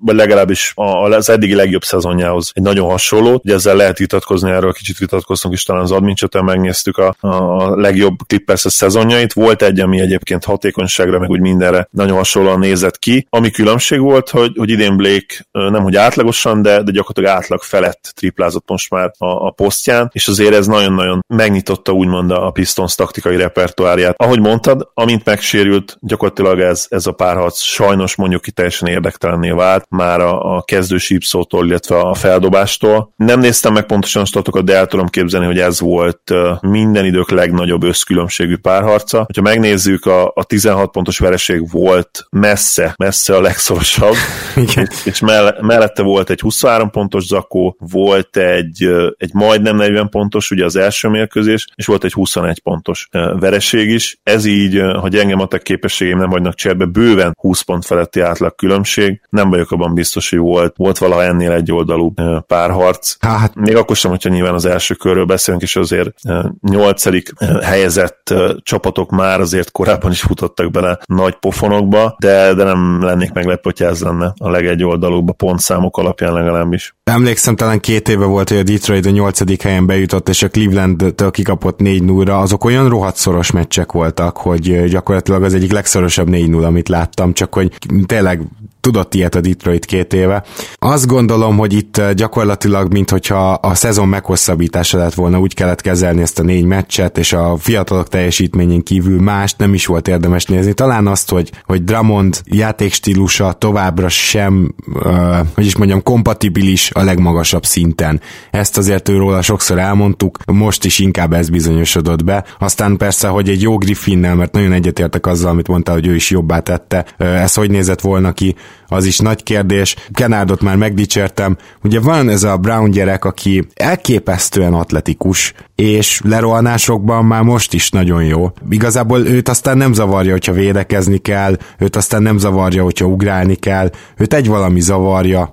[0.01, 3.41] vagy legalábbis az eddigi legjobb szezonjához egy nagyon hasonló.
[3.45, 7.77] Ugye ezzel lehet vitatkozni, erről kicsit vitatkoztunk is talán az admin csatán, megnéztük a, a
[7.77, 9.33] legjobb clippers szezonjait.
[9.33, 13.27] Volt egy, ami egyébként hatékonyságra, meg úgy mindenre nagyon hasonlóan nézett ki.
[13.31, 18.13] Ami különbség volt, hogy, hogy idén Blake nem hogy átlagosan, de, de gyakorlatilag átlag felett
[18.15, 23.30] triplázott most már a, a posztján, és azért ez nagyon-nagyon megnyitotta úgymond a Pistons taktikai
[23.37, 24.15] repertoárját.
[24.17, 29.85] Ahogy mondtad, amint megsérült, gyakorlatilag ez, ez a párharc sajnos mondjuk ki teljesen érdektelenné vált,
[29.89, 33.13] már a, a kezdő sípszótól, illetve a feldobástól.
[33.17, 37.31] Nem néztem meg pontosan a statokat, de el tudom képzelni, hogy ez volt minden idők
[37.31, 39.27] legnagyobb összkülönbségű párharca.
[39.35, 44.15] Ha megnézzük, a, a 16 pontos vereség volt messze, messze a legszorosabb,
[44.77, 45.21] és, és
[45.61, 51.09] mellette volt egy 23 pontos zakó, volt egy, egy majdnem 40 pontos, ugye az első
[51.09, 53.09] mérkőzés, és volt egy 21 pontos
[53.39, 54.21] vereség is.
[54.23, 59.21] Ez így, ha gyenge matek képességeim nem hagynak cserbe, bőven 20 pont feletti átlag különbség.
[59.29, 62.13] Nem vagyok abban biztos, hogy volt, volt valaha ennél egy oldalú
[62.47, 63.17] párharc.
[63.21, 63.55] Hát.
[63.55, 66.15] Még akkor sem, hogyha nyilván az első körről beszélünk, és azért
[66.61, 73.33] nyolcadik helyezett csapatok már azért korábban is futottak bele nagy pofonokba, de, de nem lennék
[73.33, 76.95] meglepő, hogyha ez lenne a legegy oldalúbb a pontszámok alapján legalábbis.
[77.11, 81.31] Emlékszem, talán két éve volt, hogy a Detroit a nyolcadik helyen bejutott, és a Cleveland-től
[81.31, 86.65] kikapott 4 0 azok olyan rohadt szoros meccsek voltak, hogy gyakorlatilag az egyik legszorosabb 4-0,
[86.65, 88.43] amit láttam, csak hogy tényleg
[88.81, 90.45] tudott ilyet a Detroit két éve.
[90.75, 96.39] Azt gondolom, hogy itt gyakorlatilag, mintha a szezon meghosszabbítása lett volna, úgy kellett kezelni ezt
[96.39, 100.73] a négy meccset, és a fiatalok teljesítményén kívül mást nem is volt érdemes nézni.
[100.73, 107.65] Talán azt, hogy, hogy Dramond játékstílusa továbbra sem, uh, hogy is mondjam, kompatibilis a legmagasabb
[107.65, 108.21] szinten.
[108.51, 112.45] Ezt azért őról sokszor elmondtuk, most is inkább ez bizonyosodott be.
[112.59, 116.31] Aztán persze, hogy egy jó Griffinnel, mert nagyon egyetértek azzal, amit mondta, hogy ő is
[116.31, 118.55] jobbá tette, ez hogy nézett volna ki,
[118.89, 119.97] az is nagy kérdés.
[120.13, 121.57] Kenárdot már megdicsértem.
[121.83, 128.25] Ugye van ez a Brown gyerek, aki elképesztően atletikus, és lerohanásokban már most is nagyon
[128.25, 128.53] jó.
[128.71, 133.91] Igazából őt aztán nem zavarja, hogyha védekezni kell, őt aztán nem zavarja, hogyha ugrálni kell,
[134.17, 135.53] őt egy valami zavarja,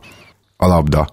[0.58, 1.08] a labda.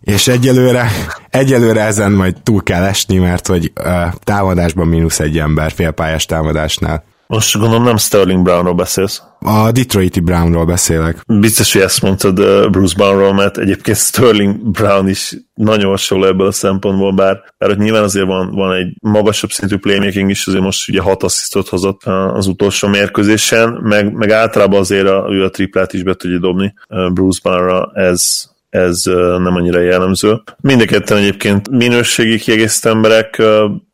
[0.00, 0.90] És egyelőre,
[1.30, 7.04] egyelőre ezen majd túl kell esni, mert hogy uh, támadásban mínusz egy ember félpályás támadásnál.
[7.26, 9.22] Most gondolom nem Sterling Brownról beszélsz.
[9.40, 11.22] A Detroiti Brownról beszélek.
[11.26, 16.46] Biztos, hogy ezt mondtad uh, Bruce Brownról, mert egyébként Sterling Brown is nagyon hasonló ebből
[16.46, 20.62] a szempontból, bár, bár ott nyilván azért van, van egy magasabb szintű playmaking is, azért
[20.62, 25.44] most ugye hat asszisztot hozott uh, az utolsó mérkőzésen, meg, meg általában azért a, ő
[25.44, 29.02] a triplát is be tudja dobni uh, Bruce Brownra, ez, ez
[29.38, 30.42] nem annyira jellemző.
[30.60, 33.42] Mindenketten egyébként minőségi kiegészítő emberek,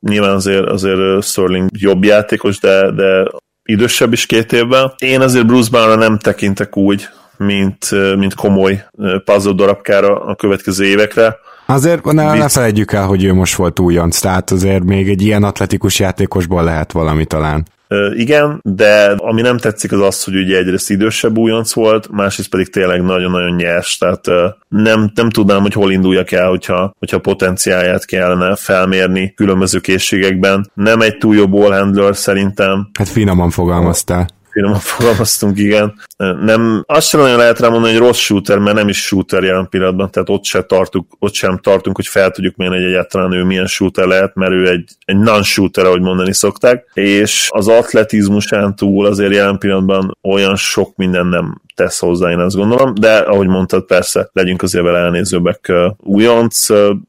[0.00, 3.24] nyilván azért, azért Sterling jobb játékos, de, de
[3.64, 4.94] idősebb is két évvel.
[4.98, 8.84] Én azért Bruce Brownra nem tekintek úgy, mint, mint komoly
[9.24, 11.36] puzzle darabkára a következő évekre.
[11.66, 15.42] Azért ne, ne felejtjük el, hogy ő most volt újonc, tehát azért még egy ilyen
[15.42, 17.66] atletikus játékosból lehet valami talán.
[18.14, 22.70] Igen, de ami nem tetszik az az, hogy ugye egyrészt idősebb újonc volt, másrészt pedig
[22.70, 24.24] tényleg nagyon-nagyon nyers, tehát
[24.68, 30.70] nem, nem tudnám, hogy hol induljak el, hogyha, hogyha potenciáját kellene felmérni különböző készségekben.
[30.74, 32.88] Nem egy túl jó ballhandler szerintem.
[32.98, 35.94] Hát finoman fogalmaztál finoman fogalmaztunk, igen.
[36.40, 39.68] Nem, azt sem nagyon lehet rá mondani, hogy rossz shooter, mert nem is shooter jelen
[39.68, 43.42] pillanatban, tehát ott sem tartunk, ott sem tartunk, hogy fel tudjuk mérni, hogy egyáltalán ő
[43.42, 49.06] milyen shooter lehet, mert ő egy, egy non-shooter, ahogy mondani szokták, és az atletizmusán túl
[49.06, 53.84] azért jelen pillanatban olyan sok minden nem tesz hozzá, én azt gondolom, de ahogy mondtad,
[53.84, 56.68] persze legyünk azért vele elnézőbbek újonc,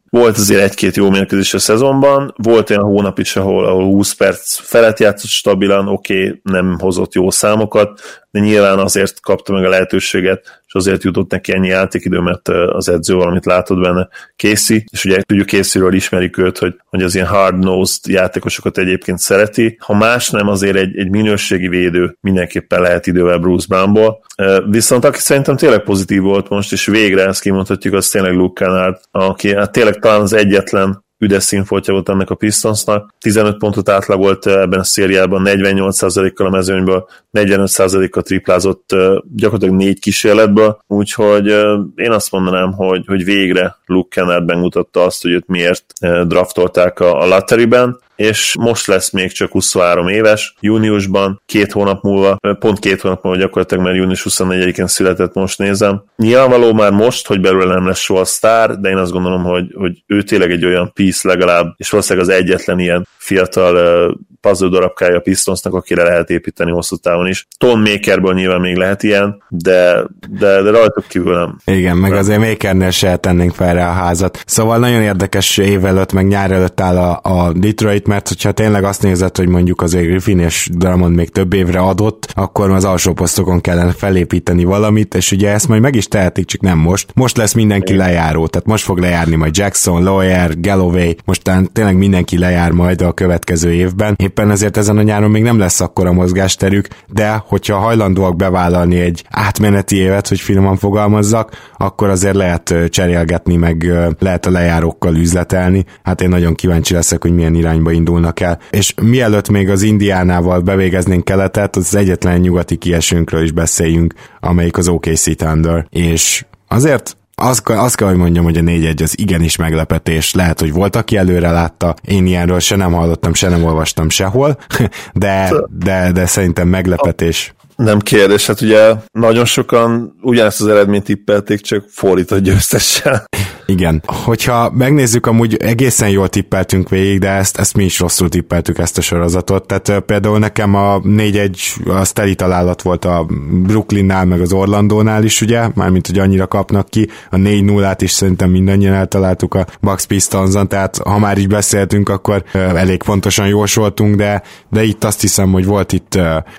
[0.09, 4.55] volt azért egy-két jó mérkőzés a szezonban, volt olyan hónap is, ahol, ahol 20 perc
[4.55, 8.01] felett játszott stabilan, oké, okay, nem hozott jó számokat,
[8.35, 12.89] de nyilván azért kapta meg a lehetőséget, és azért jutott neki ennyi játékidő, mert az
[12.89, 17.27] edző valamit látott benne Casey, és ugye tudjuk Caseyről ismerik őt, hogy, hogy az ilyen
[17.27, 19.77] hard-nosed játékosokat egyébként szereti.
[19.79, 24.23] Ha más nem, azért egy, egy minőségi védő mindenképpen lehet idővel Bruce Brownból.
[24.69, 28.97] Viszont aki szerintem tényleg pozitív volt most, és végre ezt kimondhatjuk, az tényleg Luke Kennard,
[29.11, 33.13] aki hát tényleg talán az egyetlen üdes színfoltja volt ennek a Pistonsnak.
[33.19, 38.95] 15 pontot átlagolt ebben a szériában, 48%-kal a mezőnyből, 45%-kal triplázott
[39.35, 41.47] gyakorlatilag négy kísérletből, úgyhogy
[41.95, 45.85] én azt mondanám, hogy, hogy végre Luke Kennard megmutatta azt, hogy őt miért
[46.27, 52.37] draftolták a, a lotteryben, és most lesz még csak 23 éves, júniusban, két hónap múlva,
[52.59, 56.03] pont két hónap múlva gyakorlatilag, mert június 24-én született, most nézem.
[56.17, 60.03] Nyilvánvaló már most, hogy belőle nem lesz soha sztár, de én azt gondolom, hogy, hogy
[60.07, 65.19] ő tényleg egy olyan piece legalább, és valószínűleg az egyetlen ilyen fiatal puzzle darabkája a
[65.19, 67.47] Pistonsnak, akire lehet építeni hosszú távon is.
[67.57, 71.57] Ton Makerből nyilván még lehet ilyen, de, de, de rajtuk kívül nem.
[71.77, 74.43] Igen, meg azért Makernél se tennénk fel rá a házat.
[74.45, 78.83] Szóval nagyon érdekes év előtt, meg nyár előtt áll a, a Detroit, mert hogyha tényleg
[78.83, 83.13] azt nézed, hogy mondjuk azért Griffin és Drummond még több évre adott, akkor az alsó
[83.13, 87.11] posztokon kellene felépíteni valamit, és ugye ezt majd meg is tehetik, csak nem most.
[87.13, 88.05] Most lesz mindenki Igen.
[88.05, 93.13] lejáró, tehát most fog lejárni majd Jackson, Lawyer, Galloway, most tényleg mindenki lejár majd a
[93.15, 94.15] következő évben.
[94.17, 99.23] Éppen ezért ezen a nyáron még nem lesz akkora mozgásterük, de hogyha hajlandóak bevállalni egy
[99.29, 105.85] átmeneti évet, hogy finoman fogalmazzak, akkor azért lehet cserélgetni, meg lehet a lejárókkal üzletelni.
[106.03, 108.59] Hát én nagyon kíváncsi leszek, hogy milyen irányba indulnak el.
[108.69, 114.87] És mielőtt még az Indiánával bevégeznénk keletet, az egyetlen nyugati kiesőnkről is beszéljünk, amelyik az
[114.87, 115.87] OKC Thunder.
[115.89, 120.33] És azért azt, azt kell, hogy mondjam, hogy a 4-1 az igenis meglepetés.
[120.33, 121.95] Lehet, hogy volt, aki előre látta.
[122.01, 124.57] Én ilyenről se nem hallottam, se nem olvastam sehol,
[125.13, 127.53] de, de, de szerintem meglepetés.
[127.75, 133.25] Nem kérdés, hát ugye nagyon sokan ugyanezt az eredményt tippelték, csak fordított győztessel.
[133.65, 134.03] Igen.
[134.05, 138.97] Hogyha megnézzük, amúgy egészen jól tippeltünk végig, de ezt, ezt mi is rosszul tippeltük ezt
[138.97, 139.67] a sorozatot.
[139.67, 145.41] Tehát például nekem a 4-1 az teli találat volt a Brooklynnál, meg az Orlandónál is,
[145.41, 145.69] ugye?
[145.73, 147.09] Mármint, hogy annyira kapnak ki.
[147.29, 152.43] A 4-0-át is szerintem mindannyian eltaláltuk a Bucks Pistonzon, tehát ha már így beszéltünk, akkor
[152.53, 156.51] elég pontosan jósoltunk, de, de itt azt hiszem, hogy volt itt 3-4,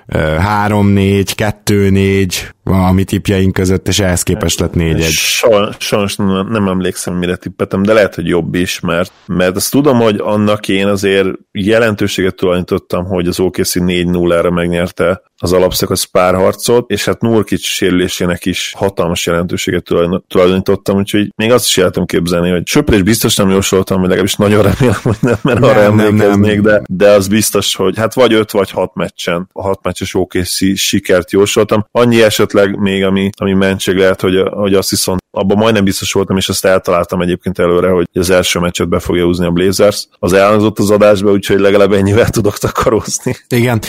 [1.65, 5.75] 2-4, a mi tipjeink között, és ehhez képest lett 4-1.
[5.77, 9.99] Sajnos nem, nem emlékszem, mire tippetem, de lehet, hogy jobb is, mert, mert azt tudom,
[9.99, 17.05] hogy annak én azért jelentőséget tulajdonítottam, hogy az OKC 4-0-ra megnyerte az alapszakasz párharcot, és
[17.05, 19.83] hát Nurkic sérülésének is hatalmas jelentőséget
[20.27, 24.35] tulajdonítottam, úgyhogy még azt is el tudom képzelni, hogy söprés biztos nem jósoltam, hogy legalábbis
[24.35, 28.51] nagyon remélem, hogy nem, mert arra emlékeznék, de, de az biztos, hogy hát vagy 5
[28.51, 31.87] vagy 6 meccsen, a 6 meccses OKC sikert jósoltam.
[31.91, 36.37] Annyi esetleg még, ami, ami mentség lehet, hogy, hogy azt viszont abban majdnem biztos voltam,
[36.37, 40.07] és azt eltaláltam egyébként előre, hogy az első meccset be fogja húzni a Blazers.
[40.19, 43.35] Az elhangzott az adásba, úgyhogy legalább ennyivel tudok takarózni.
[43.49, 43.81] Igen,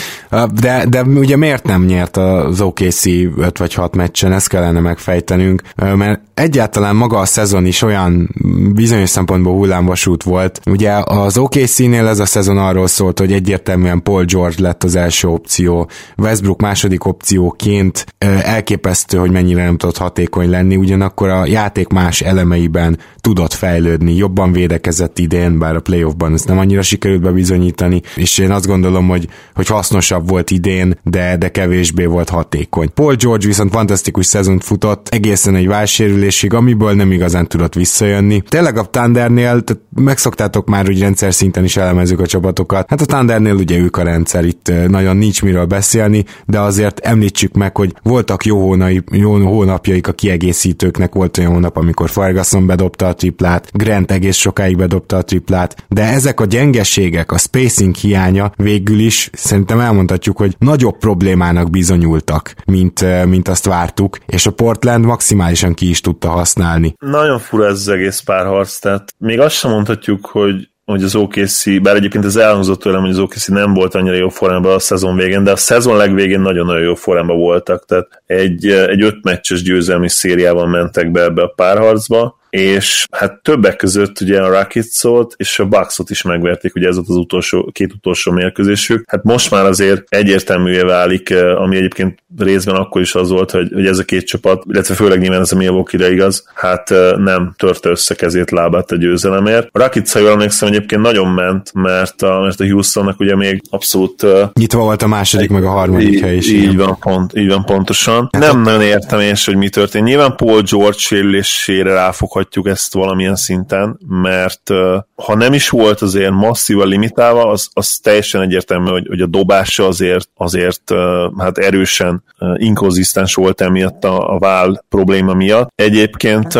[0.60, 5.62] de, de ugye miért nem nyert az OKC 5 vagy 6 meccsen, ezt kellene megfejtenünk,
[5.76, 8.34] mert egyáltalán maga a szezon is olyan
[8.74, 10.60] bizonyos szempontból hullámvasút volt.
[10.66, 15.28] Ugye az OKC-nél ez a szezon arról szólt, hogy egyértelműen Paul George lett az első
[15.28, 18.06] opció, Westbrook második opcióként
[18.42, 24.52] elképesztő, hogy mennyire nem tudott hatékony lenni, ugyanakkor a játék más elemeiben tudott fejlődni, jobban
[24.52, 29.28] védekezett idén, bár a playoffban ezt nem annyira sikerült bebizonyítani, és én azt gondolom, hogy,
[29.54, 32.92] hogy hasznosabb volt idén, de, de kevésbé volt hatékony.
[32.94, 38.42] Paul George viszont fantasztikus szezont futott, egészen egy válsérülésig, amiből nem igazán tudott visszajönni.
[38.48, 42.86] Tényleg a Thundernél, tehát megszoktátok már, hogy rendszer szinten is elemezzük a csapatokat.
[42.88, 47.54] Hát a Thundernél ugye ők a rendszer, itt nagyon nincs miről beszélni, de azért említsük
[47.54, 53.06] meg, hogy voltak jó, hónai, jó hónapjaik a kiegészítőknek, volt olyan hónap, amikor Ferguson bedobta
[53.06, 58.52] a triplát, Grant egész sokáig bedobta a triplát, de ezek a gyengeségek, a spacing hiánya
[58.56, 65.04] végül is szerintem elmondhatjuk, hogy nagyobb problémának bizonyultak, mint, mint azt vártuk, és a Portland
[65.04, 66.94] maximálisan ki is tudta használni.
[66.98, 71.80] Nagyon fura ez az egész párharc, tehát még azt sem mondhatjuk, hogy hogy az OKC,
[71.80, 75.16] bár egyébként ez elhangzott tőlem, hogy az OKC nem volt annyira jó formában a szezon
[75.16, 80.08] végén, de a szezon legvégén nagyon-nagyon jó formában voltak, tehát egy, egy öt meccses győzelmi
[80.08, 85.66] szériában mentek be ebbe a párharcba, és hát többek között ugye a Rockets-ot és a
[85.66, 89.04] Bucks-ot is megverték, ugye ez volt az utolsó, két utolsó mérkőzésük.
[89.10, 93.70] Hát most már azért egyértelművé válik, eh, ami egyébként részben akkor is az volt, hogy,
[93.74, 97.54] hogy ez a két csapat, illetve főleg nyilván ez a Milwaukee-re igaz, hát eh, nem
[97.56, 99.68] törte össze kezét lábát a győzelemért.
[99.72, 103.62] A Rockets, ha jól emlékszem, egyébként nagyon ment, mert a, mert a Houstonnak ugye még
[103.70, 104.22] abszolút...
[104.22, 106.50] Eh, Nyitva volt a második, meg a harmadik így, hely is.
[106.50, 108.28] Így van, pont, így van pontosan.
[108.32, 110.04] Hát nem nagyon értem én hogy mi történt.
[110.04, 114.70] Nyilván Paul George sérülésére ráfog mondhatjuk ezt valamilyen szinten, mert
[115.14, 119.86] ha nem is volt azért masszívan limitálva, az, az teljesen egyértelmű, hogy, hogy a dobása
[119.86, 120.92] azért, azért
[121.38, 122.22] hát erősen
[122.56, 125.72] inkonzisztens volt emiatt a, a vál probléma miatt.
[125.74, 126.58] Egyébként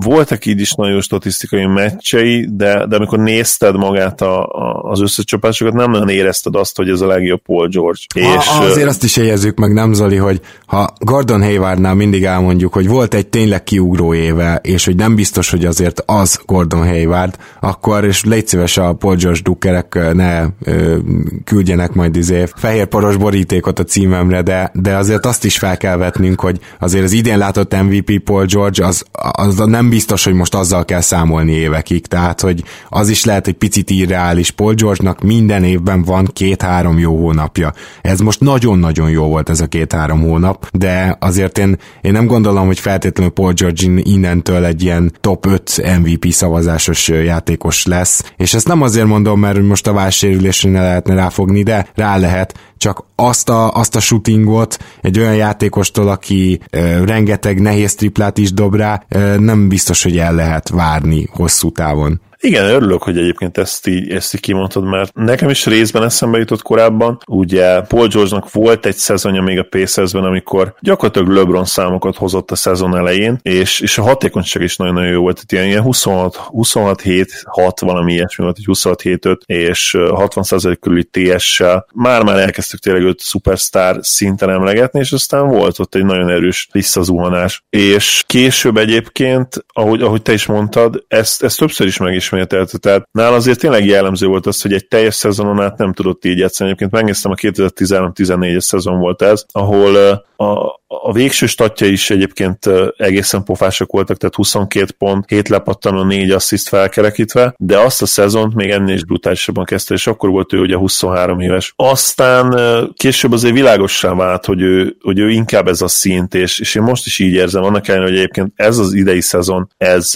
[0.00, 5.74] voltak így is nagyon statisztikai meccsei, de, de amikor nézted magát a, a, az összecsapásokat,
[5.74, 8.00] nem nagyon érezted azt, hogy ez a legjobb Paul George.
[8.14, 12.72] Ha, és, azért azt is érezzük meg, nem Zoli, hogy ha Gordon Haywardnál mindig elmondjuk,
[12.72, 17.36] hogy volt egy tényleg kiugró éve, és hogy nem biztos, hogy azért az Gordon Hayward,
[17.60, 20.96] akkor, és légy szíves a Paul George Dukerek ne ö,
[21.44, 25.96] küldjenek majd izé fehér poros borítékot a címemre, de, de azért azt is fel kell
[25.96, 30.54] vetnünk, hogy azért az idén látott MVP Paul George, az, az nem biztos, hogy most
[30.54, 34.50] azzal kell számolni évekig, tehát hogy az is lehet egy picit irreális.
[34.50, 37.72] Paul George-nak minden évben van két-három jó hónapja.
[38.02, 42.66] Ez most nagyon-nagyon jó volt ez a két-három hónap, de azért én, én nem gondolom,
[42.66, 48.68] hogy feltétlenül Paul George innentől egy ilyen top 5 MVP szavazásos játékos lesz, és ezt
[48.68, 53.48] nem azért mondom, mert most a válsérülésre ne lehetne ráfogni, de rá lehet, csak azt
[53.48, 59.04] a, azt a shootingot egy olyan játékostól, aki e, rengeteg nehéz triplát is dob rá,
[59.08, 62.20] e, nem biztos, hogy el lehet várni hosszú távon.
[62.44, 66.62] Igen, örülök, hogy egyébként ezt így, ezt így kimondtad, mert nekem is részben eszembe jutott
[66.62, 67.18] korábban.
[67.26, 72.54] Ugye Paul George-nak volt egy szezonja még a Pacersben, amikor gyakorlatilag LeBron számokat hozott a
[72.54, 75.44] szezon elején, és, és a hatékonyság is nagyon-nagyon jó volt.
[75.48, 80.76] Ilyen, ilyen 26, 26 7 6 valami ilyesmi volt, egy 26 7 5 és 60%
[80.80, 81.86] körüli TS-sel.
[81.94, 87.64] Már-már elkezdtük tényleg őt szupersztár szinten emlegetni, és aztán volt ott egy nagyon erős visszazuhanás.
[87.70, 92.78] És később egyébként, ahogy, ahogy te is mondtad, ezt, ezt többször is meg is ismételte.
[92.78, 96.38] Tehát nála azért tényleg jellemző volt az, hogy egy teljes szezonon át nem tudott így
[96.38, 96.68] játszani.
[96.68, 99.96] Egyébként megnéztem a 2013-14-es szezon volt ez, ahol
[100.36, 106.30] a, a végső statja is egyébként egészen pofások voltak, tehát 22 pont, 7 lepattanó, 4
[106.30, 110.60] assziszt felkerekítve, de azt a szezont még ennél is brutálisabban kezdte, és akkor volt ő
[110.60, 111.72] ugye 23 éves.
[111.76, 112.53] Aztán
[112.96, 116.82] később azért világossá vált, hogy ő, hogy ő inkább ez a szint, és, és én
[116.82, 120.12] most is így érzem, annak ellenére, hogy egyébként ez az idei szezon, ez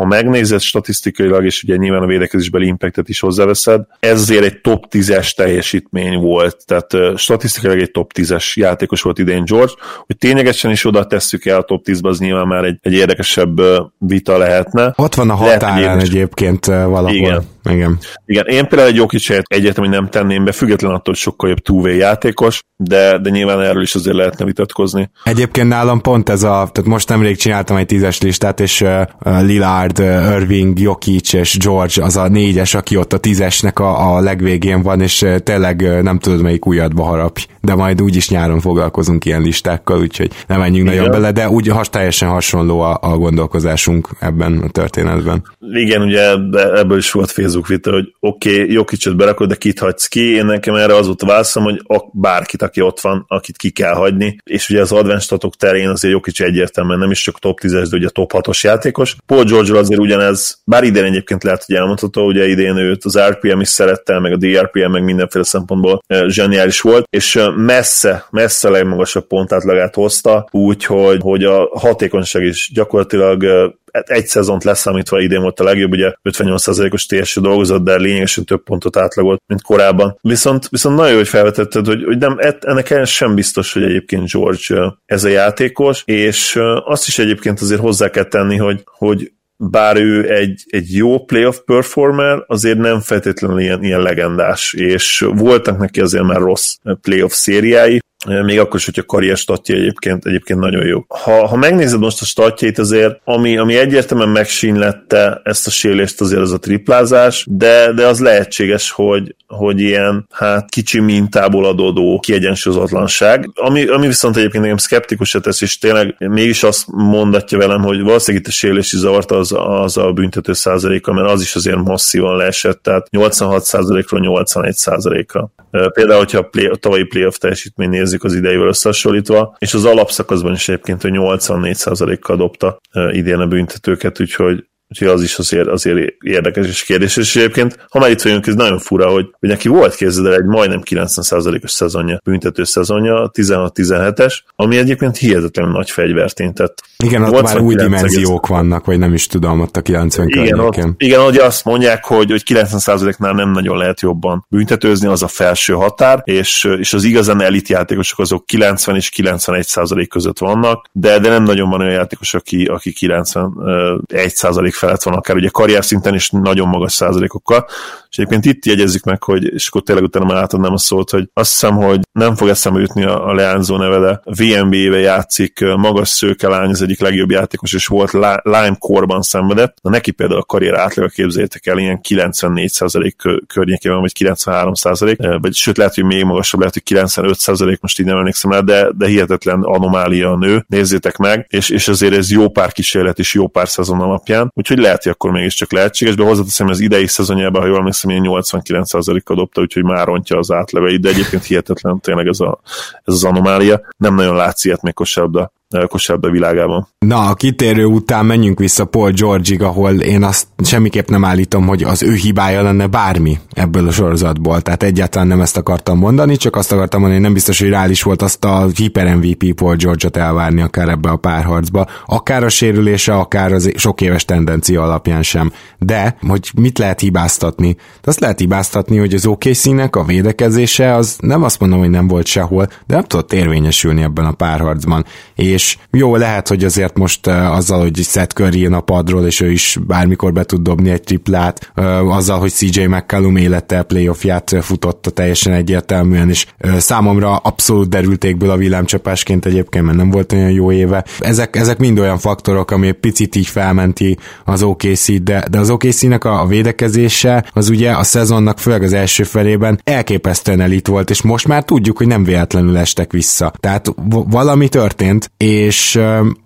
[0.00, 4.84] ha megnézed statisztikailag, és ugye nyilván a védekezésbeli impactet is hozzáveszed, ez azért egy top
[4.90, 9.72] 10-es teljesítmény volt, tehát statisztikailag egy top 10-es játékos volt idén George,
[10.06, 13.60] hogy ténylegesen is oda tesszük el a top 10-be, az nyilván már egy, egy érdekesebb
[13.98, 14.92] vita lehetne.
[14.96, 17.10] Ott van a határán Lehet, egyébként valahol.
[17.10, 17.42] Igen.
[17.64, 17.98] Igen.
[18.26, 21.48] Igen, én például egy jó kicsit egyetem, hogy nem tenném be, független attól, hogy sokkal
[21.48, 25.10] jobb two játékos, de, de nyilván erről is azért lehetne vitatkozni.
[25.24, 29.00] Egyébként nálam pont ez a, tehát most nemrég csináltam egy tízes listát, és uh,
[29.42, 34.20] Lillard, uh, Irving, Jokic és George az a négyes, aki ott a tízesnek a, a
[34.20, 37.46] legvégén van, és uh, tényleg uh, nem tudod melyik ujjadba harapj.
[37.60, 40.98] De majd úgyis nyáron foglalkozunk ilyen listákkal, úgyhogy nem menjünk Igen.
[40.98, 45.42] nagyon bele, de úgy has, teljesen hasonló a, a gondolkozásunk ebben a történetben.
[45.72, 46.30] Igen, ugye
[46.74, 50.06] ebből is volt fél tisztázzuk Vita, hogy oké, okay, jó kicsit berakod, de kit hagysz
[50.06, 50.34] ki.
[50.34, 51.80] Én nekem erre az volt válaszom, hogy
[52.12, 54.36] bárkit, aki ott van, akit ki kell hagyni.
[54.44, 57.96] És ugye az advanced terén azért jó kicsi egyértelműen nem is csak top 10-es, de
[57.96, 59.16] ugye top 6-os játékos.
[59.26, 63.60] Paul George azért ugyanez, bár idén egyébként lehet, hogy elmondható, ugye idén őt az RPM
[63.60, 69.94] is szerette, meg a DRPM, meg mindenféle szempontból zseniális volt, és messze, messze legmagasabb pontátlagát
[69.94, 73.44] hozta, úgyhogy hogy a hatékonyság is gyakorlatilag
[73.90, 78.96] egy szezont leszámítva idén volt a legjobb, ugye 58%-os TSU dolgozott, de lényegesen több pontot
[78.96, 80.18] átlagolt, mint korábban.
[80.20, 84.94] Viszont, viszont nagyon jó, hogy felvetetted, hogy, hogy nem, ennek sem biztos, hogy egyébként George
[85.06, 90.30] ez a játékos, és azt is egyébként azért hozzá kell tenni, hogy, hogy bár ő
[90.30, 96.24] egy, egy jó playoff performer, azért nem feltétlenül ilyen, ilyen legendás, és voltak neki azért
[96.24, 101.04] már rossz playoff szériái, még akkor is, hogy a karrier statja egyébként, egyébként nagyon jó.
[101.08, 106.40] Ha, ha megnézed most a statjait azért, ami, ami egyértelműen megsínlette ezt a sérülést azért
[106.40, 113.50] az a triplázás, de, de az lehetséges, hogy, hogy ilyen hát kicsi mintából adódó kiegyensúlyozatlanság,
[113.54, 118.44] ami, ami viszont egyébként nekem szkeptikus tesz, és tényleg mégis azt mondatja velem, hogy valószínűleg
[118.44, 122.82] itt a sérülési zavart az, az a büntető százaléka, mert az is azért masszívan leesett,
[122.82, 125.52] tehát 86 százalékról 81 százaléka.
[125.70, 130.52] Például, hogyha a, play, a tavalyi playoff teljesítmény nézzük az idejével összehasonlítva, és az alapszakaszban
[130.52, 132.80] is egyébként, hogy 84%-kal dobta
[133.12, 137.16] idén a büntetőket, úgyhogy Úgyhogy az is azért, azért érdekes és kérdés.
[137.16, 140.44] És egyébként, ha már itt vagyunk, ez nagyon fura, hogy, hogy neki volt kézzel egy
[140.44, 146.82] majdnem 90%-os szezonja, büntető szezonja, 16-17-es, ami egyébként hihetetlenül nagy fegyvert intett.
[147.04, 150.78] Igen, ott már új dimenziók vannak, vagy nem is tudom, ott a 90 igen, ott,
[150.96, 155.72] igen, hogy azt mondják, hogy, hogy 90%-nál nem nagyon lehet jobban büntetőzni, az a felső
[155.72, 161.28] határ, és, és az igazán elit játékosok azok 90 és 91% között vannak, de, de
[161.28, 164.36] nem nagyon van olyan játékos, aki, aki 91
[164.80, 167.66] felett van, akár ugye karrier szinten is nagyon magas százalékokkal,
[168.10, 171.30] és egyébként itt jegyezzük meg, hogy, és akkor tényleg utána már átadnám a szót, hogy
[171.32, 176.08] azt hiszem, hogy nem fog eszembe jutni a, a leányzó neve, de VNB-be játszik, magas
[176.08, 178.12] szőke lány, az egyik legjobb játékos, és volt
[178.42, 179.76] Lime korban szenvedett.
[179.82, 185.76] Na neki például a karrier átlaga képzeljétek el, ilyen 94% környékében, vagy 93%, vagy sőt
[185.76, 189.62] lehet, hogy még magasabb, lehet, hogy 95% most így nem emlékszem rá, de, de hihetetlen
[189.62, 193.68] anomália a nő, nézzétek meg, és, és azért ez jó pár kísérlet és jó pár
[193.68, 197.78] szezon alapján, úgyhogy lehet, hogy akkor mégiscsak lehetséges, de hozzáteszem, az idei szezonjában, ha jól
[197.78, 202.60] emlékszem, ilyen 89%-kal dobta, úgyhogy már rontja az átlagait, de egyébként hihetetlen tényleg ez, a,
[203.04, 203.80] ez az anomália.
[203.96, 205.52] Nem nagyon látszik ilyet még kosárlabda
[205.88, 206.88] kosárlabda világában.
[206.98, 211.82] Na, a kitérő után menjünk vissza Paul George-ig, ahol én azt semmiképp nem állítom, hogy
[211.82, 214.60] az ő hibája lenne bármi ebből a sorozatból.
[214.60, 218.02] Tehát egyáltalán nem ezt akartam mondani, csak azt akartam mondani, hogy nem biztos, hogy reális
[218.02, 221.86] volt azt a hiper MVP Paul George-ot elvárni akár ebbe a párharcba.
[222.06, 225.52] Akár a sérülése, akár az sok éves tendencia alapján sem.
[225.78, 227.72] De, hogy mit lehet hibáztatni?
[227.74, 232.06] De azt lehet hibáztatni, hogy az OKC-nek a védekezése az nem azt mondom, hogy nem
[232.06, 235.04] volt sehol, de nem tudott érvényesülni ebben a párharcban.
[235.34, 239.50] És és jó, lehet, hogy azért most azzal, hogy Seth Curry a padról, és ő
[239.50, 241.72] is bármikor be tud dobni egy triplát,
[242.08, 246.46] azzal, hogy CJ McCallum élete playoffját futotta teljesen egyértelműen, és
[246.78, 251.04] számomra abszolút derültékből a villámcsapásként egyébként, mert nem volt olyan jó éve.
[251.18, 256.24] Ezek, ezek mind olyan faktorok, ami picit így felmenti az okc de, de az OKC-nek
[256.24, 261.22] a, a védekezése az ugye a szezonnak, főleg az első felében elképesztően elit volt, és
[261.22, 263.52] most már tudjuk, hogy nem véletlenül estek vissza.
[263.60, 263.94] Tehát
[264.26, 265.98] valami történt, és és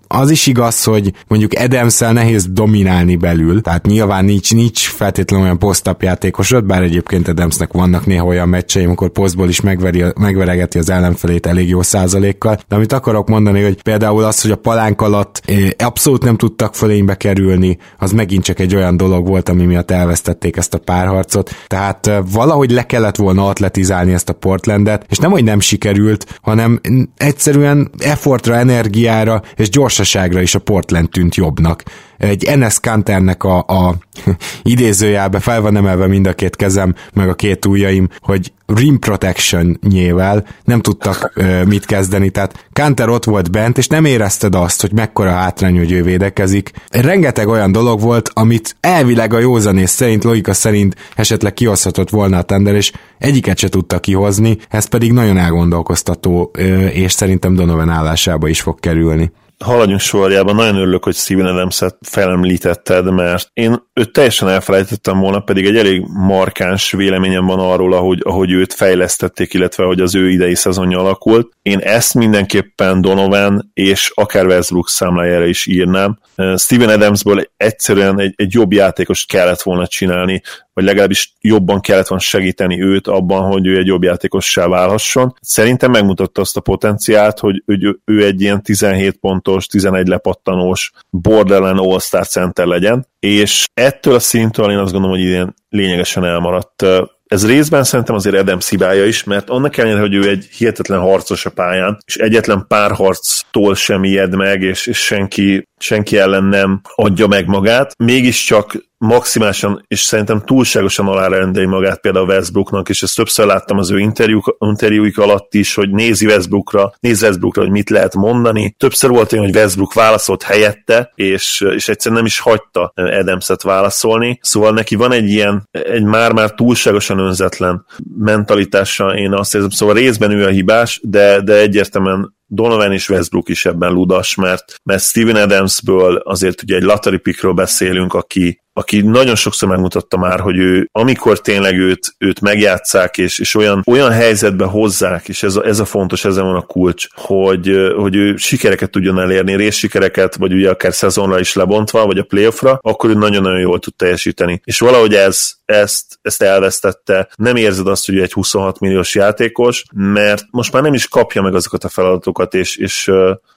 [0.07, 5.59] az is igaz, hogy mondjuk adams nehéz dominálni belül, tehát nyilván nincs, nincs feltétlenül olyan
[5.59, 10.89] posztap játékosod, bár egyébként Adamsnek vannak néha olyan meccsei, amikor posztból is megveri, megveregeti az
[10.89, 15.41] ellenfelét elég jó százalékkal, de amit akarok mondani, hogy például az, hogy a palánk alatt
[15.45, 19.91] eh, abszolút nem tudtak fölénybe kerülni, az megint csak egy olyan dolog volt, ami miatt
[19.91, 25.17] elvesztették ezt a párharcot, tehát eh, valahogy le kellett volna atletizálni ezt a Portlandet, és
[25.17, 26.81] nem, hogy nem sikerült, hanem
[27.17, 31.83] egyszerűen effortra, energiára és gyors gyorsaságra is a Portland tűnt jobbnak.
[32.17, 33.95] Egy NS Kanternek a, a
[34.63, 39.79] idézőjelbe fel van emelve mind a két kezem, meg a két ujjaim, hogy rim protection
[39.89, 41.33] nyével nem tudtak
[41.67, 45.91] mit kezdeni, tehát Kanter ott volt bent, és nem érezted azt, hogy mekkora hátrány, hogy
[45.91, 46.71] ő védekezik.
[46.89, 52.41] Rengeteg olyan dolog volt, amit elvileg a józanész szerint, logika szerint esetleg kihozhatott volna a
[52.41, 56.51] tender, és egyiket se tudta kihozni, ez pedig nagyon elgondolkoztató,
[56.93, 63.11] és szerintem Donovan állásába is fog kerülni haladjunk sorjában, nagyon örülök, hogy Steven Adams-et felemlítetted,
[63.11, 68.51] mert én őt teljesen elfelejtettem volna, pedig egy elég markáns véleményem van arról, ahogy, ahogy
[68.51, 71.51] őt fejlesztették, illetve hogy az ő idei szezonja alakult.
[71.61, 76.19] Én ezt mindenképpen Donovan és akár Westbrook számlájára is írnám.
[76.55, 80.41] Steven Adamsból egyszerűen egy, egy jobb játékost kellett volna csinálni.
[80.75, 85.35] Vagy legalábbis jobban kellett volna segíteni őt abban, hogy ő egy jobb játékossá válhasson.
[85.41, 91.81] Szerintem megmutatta azt a potenciált, hogy ő, ő egy ilyen 17 pontos, 11 lepattanós borderline
[91.81, 96.85] all-star center legyen, és ettől a szintől én azt gondolom, hogy idén lényegesen elmaradt
[97.27, 101.45] ez részben szerintem azért Edem szibája is, mert annak ellenére, hogy ő egy hihetetlen harcos
[101.45, 106.81] a pályán, és egyetlen pár harctól sem ijed meg, és, és senki, senki ellen nem
[106.95, 113.45] adja meg magát, mégiscsak maximálisan, és szerintem túlságosan alárendeli magát például Westbrooknak, és ezt többször
[113.45, 118.15] láttam az ő interjúk, interjúik alatt is, hogy nézi Westbrookra, néz Westbrookra, hogy mit lehet
[118.15, 118.75] mondani.
[118.77, 124.39] Többször volt olyan, hogy Westbrook válaszolt helyette, és, és egyszerűen nem is hagyta Adamset válaszolni.
[124.41, 127.85] Szóval neki van egy ilyen, egy már-már túlságosan önzetlen
[128.17, 133.49] mentalitása, én azt érzem, szóval részben ő a hibás, de, de egyértelműen Donovan és Westbrook
[133.49, 139.01] is ebben ludas, mert, mert Steven Adamsből azért ugye egy lottery pickről beszélünk, aki, aki
[139.01, 144.11] nagyon sokszor megmutatta már, hogy ő, amikor tényleg őt, őt megjátszák, és, és olyan, olyan
[144.11, 148.35] helyzetbe hozzák, és ez a, ez a fontos, ezen van a kulcs, hogy, hogy ő
[148.35, 153.13] sikereket tudjon elérni, részsikereket, vagy ugye akár szezonra is lebontva, vagy a playoffra, akkor ő
[153.13, 154.61] nagyon-nagyon jól tud teljesíteni.
[154.63, 157.29] És valahogy ez, ezt, ezt elvesztette.
[157.35, 161.55] Nem érzed azt, hogy egy 26 milliós játékos, mert most már nem is kapja meg
[161.55, 163.11] azokat a feladatokat, és, és,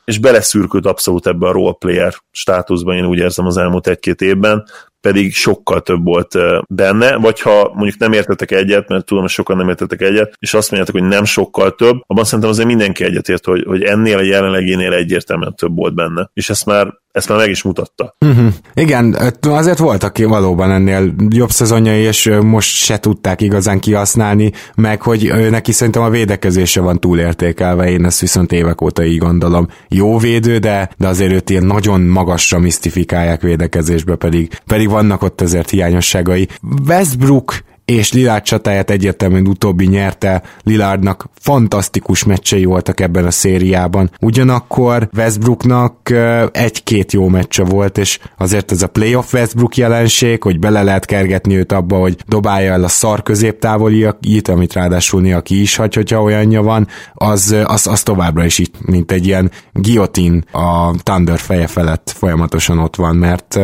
[0.04, 4.64] és beleszürkült abszolút ebbe a role player státuszba, én úgy érzem az elmúlt egy-két évben,
[5.00, 6.34] pedig sokkal több volt
[6.68, 10.54] benne, vagy ha mondjuk nem értetek egyet, mert tudom, hogy sokan nem értetek egyet, és
[10.54, 14.22] azt mondjátok, hogy nem sokkal több, abban szerintem azért mindenki egyetért, hogy, hogy ennél a
[14.22, 16.30] jelenlegénél egyértelműen több volt benne.
[16.34, 18.16] És ezt már ezt már meg is mutatta.
[18.18, 18.52] Uh-huh.
[18.74, 25.50] Igen, azért voltak valóban ennél jobb szezonjai, és most se tudták igazán kihasználni, meg hogy
[25.50, 29.68] neki szerintem a védekezése van túlértékelve, én ezt viszont évek óta így gondolom.
[29.88, 35.40] Jó védő, de, de azért őt ilyen nagyon magasra misztifikálják védekezésbe, pedig, pedig vannak ott
[35.40, 36.48] azért hiányosságai.
[36.86, 37.54] Westbrook
[37.90, 40.42] és Lillard csatáját egyértelműen utóbbi nyerte.
[40.62, 44.10] Lillardnak fantasztikus meccsei voltak ebben a szériában.
[44.20, 46.12] Ugyanakkor Westbrooknak
[46.52, 51.56] egy-két jó meccse volt, és azért ez a playoff Westbrook jelenség, hogy bele lehet kergetni
[51.56, 56.22] őt abba, hogy dobálja el a szar középtávoliait, amit ráadásul néha ki is hagy, hogyha
[56.22, 61.66] olyanja van, az, az, az továbbra is itt, mint egy ilyen guillotine a Thunder feje
[61.66, 63.58] felett folyamatosan ott van, mert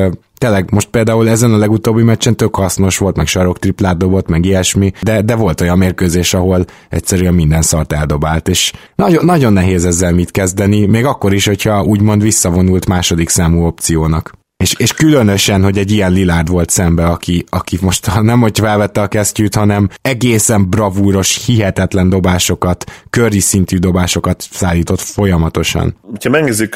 [0.45, 4.45] tényleg most például ezen a legutóbbi meccsen tök hasznos volt, meg sarok triplát dobott, meg
[4.45, 9.84] ilyesmi, de, de volt olyan mérkőzés, ahol egyszerűen minden szart eldobált, és nagyon, nagyon nehéz
[9.84, 14.43] ezzel mit kezdeni, még akkor is, hogyha úgymond visszavonult második számú opciónak.
[14.65, 19.01] És, és különösen, hogy egy ilyen Lilárd volt szembe, aki, aki most nem hogy felvette
[19.01, 25.97] a kesztyűt, hanem egészen bravúros, hihetetlen dobásokat, körri szintű dobásokat szállított folyamatosan.
[26.23, 26.75] Ha megnézzük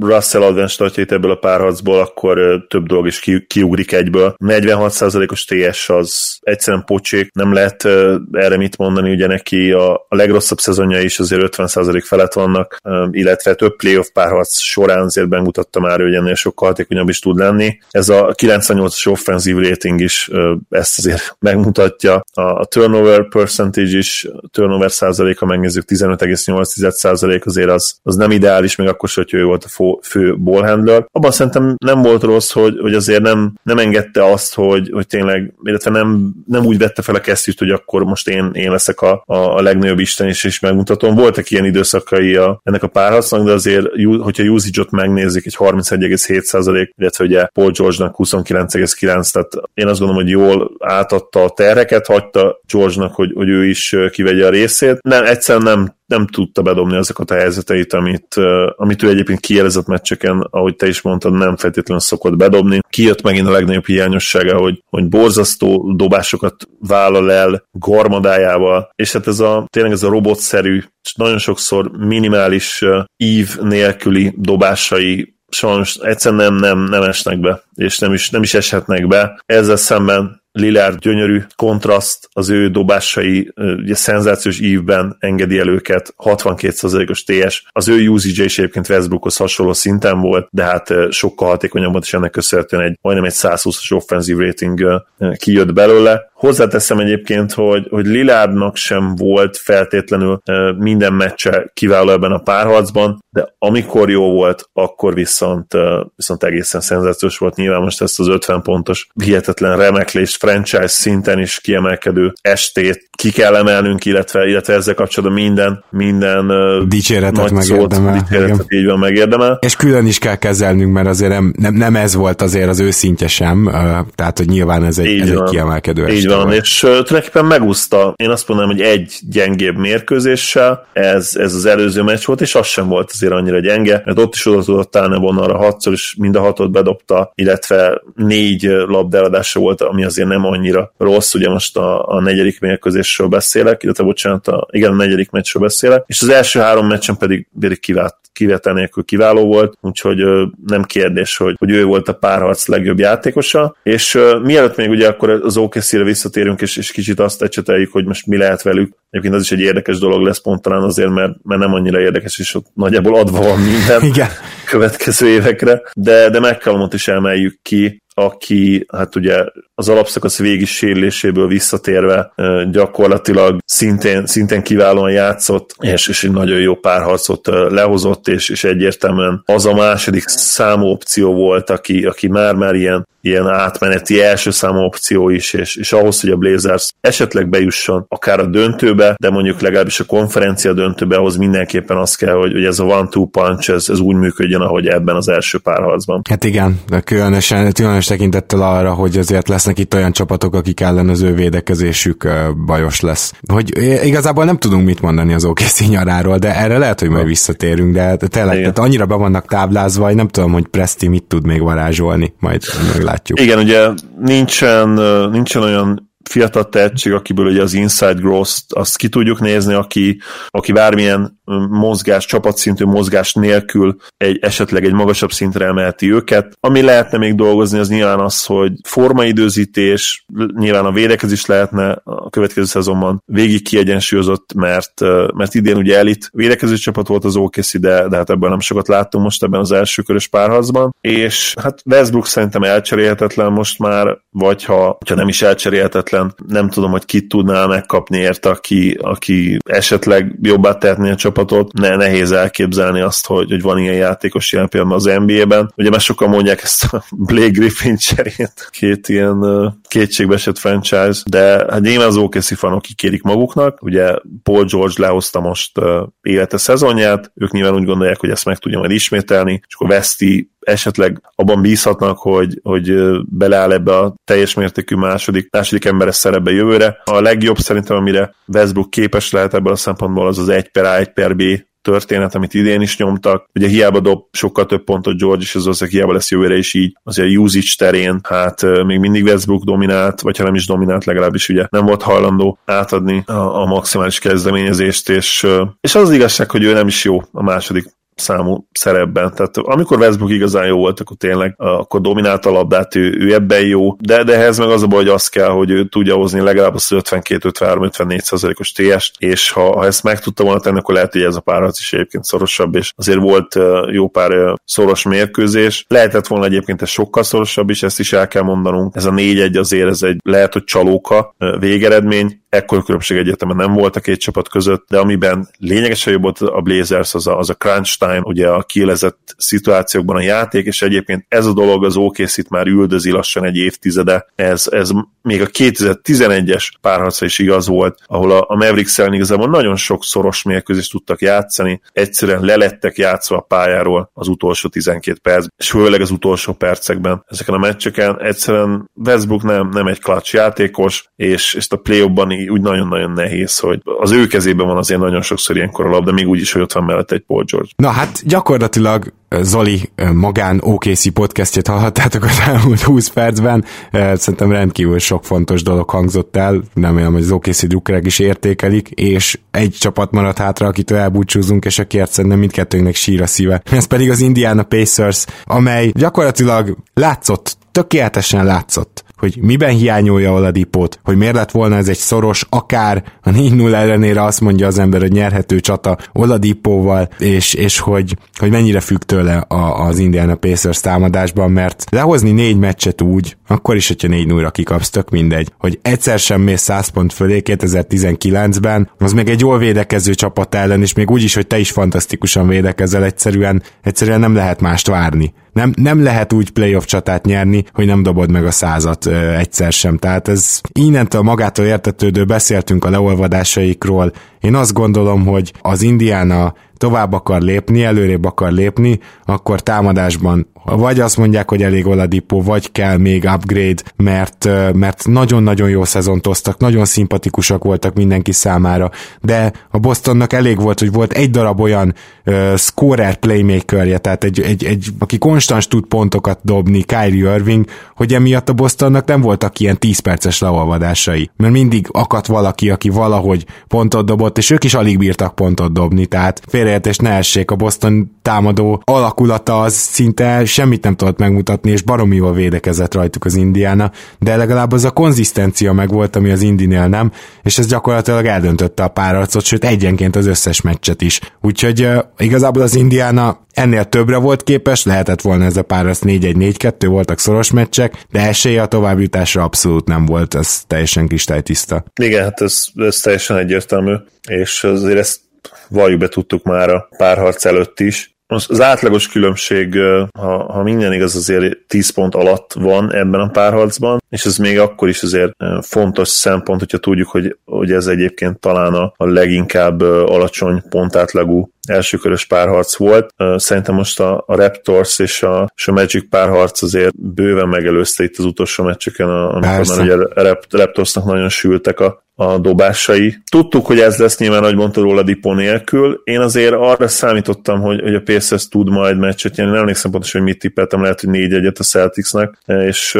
[0.00, 4.34] Russell Alden statjait ebből a párharcból, akkor több dolog is ki, kiugrik egyből.
[4.38, 7.84] 46%-os TS az egyszerűen pocsék, nem lehet
[8.32, 12.76] erre mit mondani, ugye neki a, a legrosszabb szezonja is azért 50% felett vannak,
[13.10, 17.78] illetve több playoff párharc során azért bemutatta már, hogy ennél sokkal hatékonyabb is tud lenni.
[17.90, 20.30] Ez a 98-as offenzív rating is
[20.70, 22.22] ezt azért megmutatja.
[22.32, 28.88] A turnover percentage is, turnover százaléka megnézzük 15,8 százalék, azért az, az nem ideális, még
[28.88, 31.06] akkor hogy ő volt a fő ballhandler.
[31.12, 35.54] Abban szerintem nem volt rossz, hogy, hogy azért nem, nem engedte azt, hogy, hogy tényleg,
[35.62, 39.22] illetve nem, nem úgy vette fel a kesztyűt, hogy akkor most én, én leszek a,
[39.26, 41.14] a, a legnagyobb isten, és, és megmutatom.
[41.14, 43.86] Voltak ilyen időszakai a, ennek a párharcnak, de azért,
[44.20, 50.22] hogyha usage-ot megnézik, egy 31,7 százalék, illetve ugye Paul George-nak 29,9, tehát én azt gondolom,
[50.22, 55.02] hogy jól átadta a terheket, hagyta George-nak, hogy, hogy ő is kivegye a részét.
[55.02, 58.34] Nem, egyszerűen nem nem tudta bedobni azokat a helyzeteit, amit,
[58.76, 62.80] amit ő egyébként kijelezett meccseken, ahogy te is mondtad, nem feltétlenül szokott bedobni.
[62.90, 69.40] Kijött megint a legnagyobb hiányossága, hogy, hogy borzasztó dobásokat vállal el garmadájával, és hát ez
[69.40, 70.82] a tényleg ez a robotszerű,
[71.16, 72.84] nagyon sokszor minimális
[73.16, 78.54] ív nélküli dobásai sajnos egyszerűen nem, nem, nem esnek be, és nem is, nem is
[78.54, 79.40] eshetnek be.
[79.46, 87.24] Ezzel szemben Lillard gyönyörű kontraszt, az ő dobásai ugye szenzációs ívben engedi el őket, 62%-os
[87.24, 92.14] TS, az ő usage is egyébként Westbrookhoz hasonló szinten volt, de hát sokkal hatékonyabban is
[92.14, 95.02] ennek köszönhetően egy majdnem egy 120-as offenzív rating
[95.36, 96.30] kijött belőle.
[96.32, 100.40] Hozzáteszem egyébként, hogy, hogy Lilárdnak sem volt feltétlenül
[100.78, 105.72] minden meccse kiváló ebben a párharcban, de amikor jó volt, akkor viszont,
[106.16, 107.56] viszont egészen szenzációs volt.
[107.56, 113.54] Nyilván most ezt az 50 pontos hihetetlen remeklést franchise szinten is kiemelkedő estét ki kell
[113.54, 116.52] emelnünk, illetve, illetve ezzel kapcsolatban minden, minden
[116.88, 118.18] dicséretet megérdemel.
[118.28, 119.58] Dicséretet így van megérdemel.
[119.60, 123.28] És külön is kell kezelnünk, mert azért nem, nem, nem ez volt azért az őszintje
[123.28, 123.70] sem,
[124.14, 126.54] tehát hogy nyilván ez egy, ez egy kiemelkedő Így van, volt.
[126.54, 132.24] és tulajdonképpen megúszta, én azt mondanám, hogy egy gyengébb mérkőzéssel, ez, ez az előző meccs
[132.24, 135.56] volt, és az sem volt azért annyira gyenge, mert ott is oda tudott állni arra
[135.56, 141.34] hatszor, és mind a hatot bedobta, illetve négy labdáadása volt, ami azért nem annyira rossz,
[141.34, 146.04] ugye most a, a negyedik mérkőzésről beszélek, illetve bocsánat, a, igen, a negyedik meccsről beszélek,
[146.06, 150.24] és az első három meccsen pedig, pedig kivált kivétel nélkül kiváló volt, úgyhogy
[150.66, 155.08] nem kérdés, hogy, hogy ő volt a párharc legjobb játékosa, és uh, mielőtt még ugye
[155.08, 159.34] akkor az OKC-re visszatérünk, és, és kicsit azt ecseteljük, hogy most mi lehet velük, egyébként
[159.34, 162.54] az is egy érdekes dolog lesz pont talán azért, mert, mert nem annyira érdekes, és
[162.54, 164.28] ott nagyjából adva van minden Igen.
[164.66, 169.44] következő évekre, de, de McCallumot is emeljük ki, aki hát ugye
[169.74, 172.32] az alapszakasz végi sérüléséből visszatérve
[172.70, 179.42] gyakorlatilag szintén, szintén kiválóan játszott, és, és egy nagyon jó párharcot lehozott, és, és egyértelműen
[179.44, 185.28] az a második számú opció volt, aki, aki már-már ilyen, ilyen átmeneti első számú opció
[185.28, 190.00] is, és, és ahhoz, hogy a Blazers esetleg bejusson akár a döntőbe, de mondjuk legalábbis
[190.00, 193.98] a konferencia döntőbe, ahhoz mindenképpen az kell, hogy, hogy ez a one-two punch, ez, ez
[194.00, 196.20] úgy működjön, ahogy ebben az első párharcban.
[196.28, 201.08] Hát igen, de különösen, különös tekintettel arra, hogy azért lesznek itt olyan csapatok, akik ellen
[201.08, 202.28] az ő védekezésük
[202.66, 203.32] bajos lesz.
[203.52, 207.94] Hogy igazából nem tudunk mit mondani az OKC nyaráról, de erre lehet, hogy majd visszatérünk,
[207.94, 211.62] de tényleg tehát annyira be vannak táblázva, hogy nem tudom, hogy Presti mit tud még
[211.62, 212.62] varázsolni, majd
[212.92, 213.15] meglátjuk.
[213.24, 213.88] Igen, ugye
[214.18, 214.88] nincsen,
[215.30, 220.72] nincsen olyan fiatal tehetség, akiből ugye az inside growth-t azt ki tudjuk nézni, aki, aki
[220.72, 221.35] bármilyen
[221.70, 226.56] mozgás, csapatszintű mozgás nélkül egy, esetleg egy magasabb szintre emelti őket.
[226.60, 230.24] Ami lehetne még dolgozni, az nyilván az, hogy formaidőzítés,
[230.56, 235.00] nyilván a védekezés lehetne a következő szezonban végig kiegyensúlyozott, mert,
[235.34, 238.88] mert idén ugye elit védekező csapat volt az OKC, de, de hát ebben nem sokat
[238.88, 244.64] láttunk most ebben az első körös párharcban, és hát Westbrook szerintem elcserélhetetlen most már, vagy
[244.64, 250.38] ha, ha nem is elcserélhetetlen, nem tudom, hogy kit tudná megkapni érte, aki, aki esetleg
[250.42, 254.68] jobbá tehetné a csapat csapatot, ne, nehéz elképzelni azt, hogy, hogy van ilyen játékos ilyen
[254.68, 255.72] például az NBA-ben.
[255.76, 259.44] Ugye már sokan mondják ezt a Blake Griffin cserét, két ilyen
[259.88, 265.80] kétségbeesett franchise, de hát nyilván az OKC fanok kikérik maguknak, ugye Paul George lehozta most
[266.22, 270.50] élete szezonját, ők nyilván úgy gondolják, hogy ezt meg tudja majd ismételni, és akkor Veszti
[270.66, 272.94] esetleg abban bízhatnak, hogy, hogy
[273.24, 277.00] beleáll ebbe a teljes mértékű második, második emberes szerepbe jövőre.
[277.04, 280.96] A legjobb szerintem, amire Westbrook képes lehet ebből a szempontból, az az 1 per A,
[280.96, 281.42] 1 per B
[281.90, 283.48] történet, amit idén is nyomtak.
[283.54, 286.96] Ugye hiába dob sokkal több pontot George, és az azért hiába lesz jövőre is így.
[287.02, 291.48] Azért a usage terén, hát még mindig Westbrook dominált, vagy ha nem is dominált, legalábbis
[291.48, 295.46] ugye nem volt hajlandó átadni a, a maximális kezdeményezést, és,
[295.80, 297.84] és az, az igazság, hogy ő nem is jó a második
[298.16, 299.32] számú szerepben.
[299.34, 303.60] Tehát amikor Westbrook igazán jó volt, akkor tényleg akkor dominálta a labdát, ő, ő ebben
[303.60, 306.40] jó, de, de ehhez meg az a baj, hogy az kell, hogy ő tudja hozni
[306.40, 311.12] legalább az 52-53-54 százalékos TS-t, és ha, ha ezt meg tudta volna tenni, akkor lehet,
[311.12, 313.58] hogy ez a párharc is egyébként szorosabb, és azért volt
[313.90, 315.84] jó pár szoros mérkőzés.
[315.88, 318.96] Lehetett volna egyébként ez sokkal szorosabb is, ezt is el kell mondanunk.
[318.96, 323.96] Ez a 4-1 azért ez egy lehet, hogy csalóka végeredmény, ekkor különbség egyetemen nem volt
[323.96, 327.54] a két csapat között, de amiben lényegesen jobb volt a Blazers, az a, az a
[327.54, 332.48] crunch time, ugye a kielezett szituációkban a játék, és egyébként ez a dolog az okc
[332.48, 334.26] már üldözi lassan egy évtizede.
[334.34, 334.90] Ez, ez
[335.22, 340.42] még a 2011-es párharca is igaz volt, ahol a, a Mavericks-el igazából nagyon sok szoros
[340.42, 346.10] mérkőzést tudtak játszani, egyszerűen lelettek játszva a pályáról az utolsó 12 perc, és főleg az
[346.10, 347.24] utolsó percekben.
[347.28, 352.00] Ezeken a meccseken egyszerűen Westbrook nem, nem egy clutch játékos, és, és a play
[352.48, 356.28] úgy nagyon-nagyon nehéz, hogy az ő kezében van azért nagyon sokszor ilyenkor a labda, még
[356.28, 357.70] úgy is, hogy ott van mellett egy Paul George.
[357.76, 363.64] Na hát gyakorlatilag Zoli magán OKC podcastjét hallhattátok az elmúlt 20 percben.
[363.92, 369.38] Szerintem rendkívül sok fontos dolog hangzott el, olyan, hogy az OKC drukkerek is értékelik, és
[369.50, 373.62] egy csapat maradt hátra, akitől elbúcsúzunk, és akiért szerintem mindkettőnknek sír a szíve.
[373.70, 381.16] Ez pedig az Indiana Pacers, amely gyakorlatilag látszott, tökéletesen látszott, hogy miben hiányolja Oladipót, hogy
[381.16, 383.04] miért lett volna ez egy szoros, akár.
[383.22, 388.50] A 4-0 ellenére azt mondja az ember, hogy nyerhető csata Oladipóval, és, és hogy, hogy
[388.50, 393.88] mennyire függ tőle a, az Indiana Pacers támadásban, mert lehozni négy meccset úgy, akkor is,
[393.88, 399.12] hogyha 4 0 kikapsz, tök mindegy, hogy egyszer sem mész 100 pont fölé 2019-ben, az
[399.12, 403.04] meg egy jól védekező csapat ellen, és még úgy is, hogy te is fantasztikusan védekezel,
[403.04, 408.02] egyszerűen, egyszerűen nem lehet mást várni nem, nem lehet úgy playoff csatát nyerni, hogy nem
[408.02, 409.96] dobod meg a százat ö, egyszer sem.
[409.96, 414.12] Tehát ez innentől magától értetődő, beszéltünk a leolvadásaikról.
[414.40, 421.00] Én azt gondolom, hogy az Indiana tovább akar lépni, előrébb akar lépni, akkor támadásban vagy
[421.00, 426.58] azt mondják, hogy elég Oladipo, vagy kell még upgrade, mert, mert nagyon-nagyon jó szezont hoztak,
[426.58, 431.94] nagyon szimpatikusak voltak mindenki számára, de a Bostonnak elég volt, hogy volt egy darab olyan
[432.26, 437.64] uh, scorer playmakerje, tehát egy, egy, egy, aki konstans tud pontokat dobni, Kyrie Irving,
[437.94, 442.88] hogy emiatt a Bostonnak nem voltak ilyen 10 perces leolvadásai, mert mindig akadt valaki, aki
[442.88, 447.56] valahogy pontot dobott, és ők is alig bírtak pontot dobni, tehát félreértés ne essék, a
[447.56, 453.34] Boston támadó alakulata az szinte semmit nem tudott megmutatni, és baromi jól védekezett rajtuk az
[453.34, 457.12] Indiana, de legalább az a konzisztencia meg volt, ami az Indinél nem,
[457.42, 461.20] és ez gyakorlatilag eldöntötte a párharcot, sőt egyenként az összes meccset is.
[461.40, 461.88] Úgyhogy
[462.18, 467.50] igazából az Indiana ennél többre volt képes, lehetett volna ez a párharc 4-1-4-2, voltak szoros
[467.50, 471.84] meccsek, de esélye a továbbjutásra abszolút nem volt, ez teljesen kristálytiszta.
[472.00, 473.94] Igen, hát ez, ez teljesen egyértelmű,
[474.28, 475.20] és azért ezt
[475.68, 479.78] valljuk be tudtuk már a párharc előtt is, az átlagos különbség,
[480.18, 484.58] ha, ha minden igaz, azért 10 pont alatt van ebben a párharcban, és ez még
[484.58, 489.80] akkor is azért fontos szempont, hogyha tudjuk, hogy, hogy ez egyébként talán a, a leginkább
[489.80, 493.14] alacsony pontátlagú elsőkörös párharc volt.
[493.36, 498.18] Szerintem most a, a Raptors és a, és a Magic párharc azért bőven megelőzte itt
[498.18, 503.16] az utolsó meccseken, amikor már ugye a Raptorsnak nagyon sültek a, a dobásai.
[503.30, 506.00] Tudtuk, hogy ez lesz nyilván, ahogy mondta róla Dipo nélkül.
[506.04, 509.52] Én azért arra számítottam, hogy, hogy a Pacers tud majd meccset nyerni.
[509.52, 512.98] Nem emlékszem pontosan, hogy mit tippeltem, lehet, hogy négy egyet a Celticsnek, és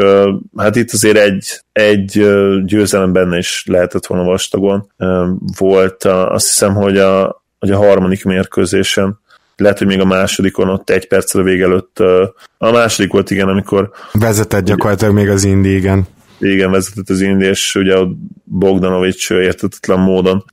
[0.57, 2.11] hát itt azért egy, egy
[2.65, 4.91] győzelem benne is lehetett volna vastagon.
[5.57, 9.19] Volt azt hiszem, hogy a, hogy a harmadik mérkőzésen
[9.55, 11.99] lehet, hogy még a másodikon ott egy perccel a vége előtt,
[12.57, 13.91] a második volt igen, amikor...
[14.11, 16.07] Vezetett gyakorlatilag még az Indi, igen.
[16.39, 18.11] Igen, vezetett az Indi, és ugye a
[18.43, 20.45] Bogdanovics értetetlen módon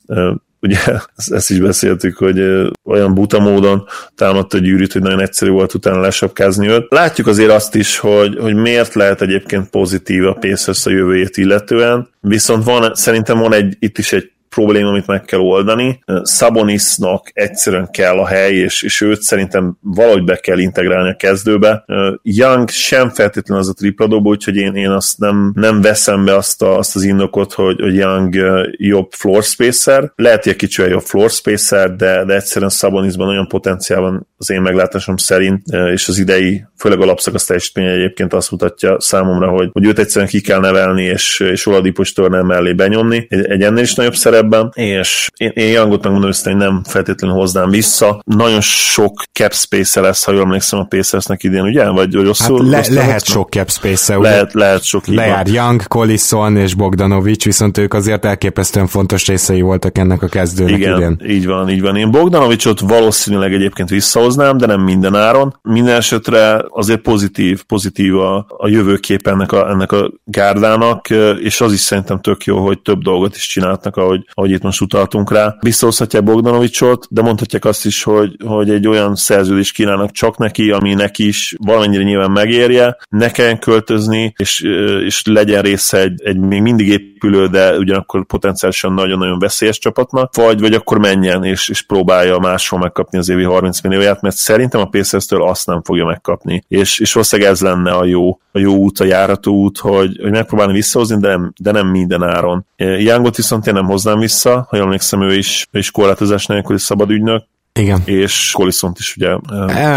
[0.64, 0.78] ugye
[1.26, 2.40] ezt is beszéltük, hogy
[2.84, 6.86] olyan buta módon támadta a gyűrűt, hogy nagyon egyszerű volt utána lesapkázni őt.
[6.88, 12.08] Látjuk azért azt is, hogy, hogy miért lehet egyébként pozitív a Pacers a jövőjét illetően,
[12.20, 16.02] viszont van, szerintem van egy, itt is egy probléma, amit meg kell oldani.
[16.22, 21.84] Sabonisnak egyszerűen kell a hely, és, és őt szerintem valahogy be kell integrálni a kezdőbe.
[22.22, 26.34] Young sem feltétlenül az a tripla dobó, úgyhogy én, én azt nem, nem veszem be
[26.34, 28.34] azt, a, azt az indokot, hogy, hogy Young
[28.70, 30.12] jobb floor spacer.
[30.16, 34.50] Lehet, hogy egy kicsi jobb floor spacer, de, de egyszerűen Sabonisban olyan potenciál van az
[34.50, 39.68] én meglátásom szerint, és az idei, főleg a lapszakasz teljesítménye egyébként azt mutatja számomra, hogy,
[39.72, 43.26] hogy őt egyszerűen ki kell nevelni, és, és Oladipos Turner mellé benyomni.
[43.28, 47.36] Egy, egy ennél is nagyobb szerep ebben, és én, én Youngot megmondom hogy nem feltétlenül
[47.36, 48.20] hoznám vissza.
[48.24, 51.88] Nagyon sok cap space lesz, ha jól emlékszem a Pacersnek idén, ugye?
[51.88, 52.58] Vagy rosszul?
[52.58, 55.06] Hát le, rosszul lehet sok cap space lehet, lehet sok.
[55.06, 60.78] Lejár Young, Collison és Bogdanovics, viszont ők azért elképesztően fontos részei voltak ennek a kezdőnek
[60.78, 61.20] Igen, idén.
[61.30, 61.96] így van, így van.
[61.96, 65.58] Én Bogdanovicsot valószínűleg egyébként visszahoznám, de nem minden áron.
[65.62, 71.72] Minden esetre azért pozitív, pozitív a, a jövőkép ennek a, ennek a gárdának, és az
[71.72, 75.56] is szerintem tök jó, hogy több dolgot is csináltak, ahogy, ahogy itt most utaltunk rá.
[75.60, 80.94] Visszahozhatják Bogdanovicsot, de mondhatják azt is, hogy, hogy egy olyan szerződést kínálnak csak neki, ami
[80.94, 84.60] neki is valamennyire nyilván megérje, ne kelljen költözni, és,
[85.04, 90.60] és legyen része egy, egy még mindig épülő, de ugyanakkor potenciálisan nagyon-nagyon veszélyes csapatnak, vagy,
[90.60, 94.84] vagy akkor menjen és, és próbálja máshol megkapni az évi 30 millióját, mert szerintem a
[94.84, 96.64] Pacers-től azt nem fogja megkapni.
[96.68, 100.30] És, és valószínűleg ez lenne a jó, a jó út, a járató út, hogy, hogy
[100.30, 102.66] megpróbálni visszahozni, de nem, de nem minden áron.
[102.76, 106.78] Youngot viszont én nem hoznám vissza, ha jól emlékszem, ő is, ő is korlátozás nélküli
[106.78, 107.44] szabad ügynök,
[107.80, 108.02] igen.
[108.04, 109.34] És Collisont is ugye...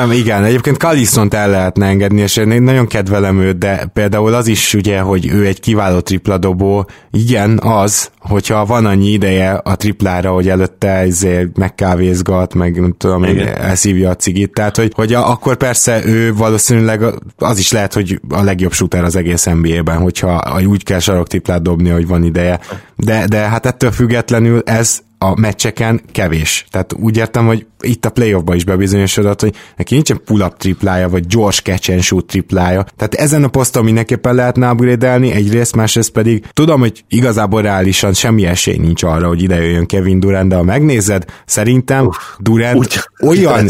[0.03, 4.47] Um, igen, egyébként Collisont el lehetne engedni, és én nagyon kedvelem őt, de például az
[4.47, 6.89] is ugye, hogy ő egy kiváló tripladobó.
[7.11, 13.23] Igen, az, hogyha van annyi ideje a triplára, hogy előtte ezért megkávézgat, meg nem tudom,
[13.23, 13.47] Igen.
[13.47, 17.01] elszívja a cigit, tehát hogy, hogy akkor persze ő valószínűleg
[17.37, 21.61] az is lehet, hogy a legjobb shooter az egész NBA-ben, hogyha úgy kell sarok triplát
[21.61, 22.59] dobni, hogy van ideje.
[22.95, 26.65] De, de hát ettől függetlenül ez a meccseken kevés.
[26.69, 31.27] Tehát úgy értem, hogy itt a playoffban is bebizonyosodott, hogy neki nincsen pull-up triplája, vagy
[31.27, 32.85] gyors catch and shoot triplája.
[32.95, 38.45] Tehát ezen a poszton mindenképpen lehetne upgrade egyrészt, másrészt pedig tudom, hogy igazából reálisan semmi
[38.45, 42.99] esély nincs arra, hogy ide jöjjön Kevin Durant, de ha megnézed, szerintem Uf, Durant úgy,
[43.27, 43.67] olyan...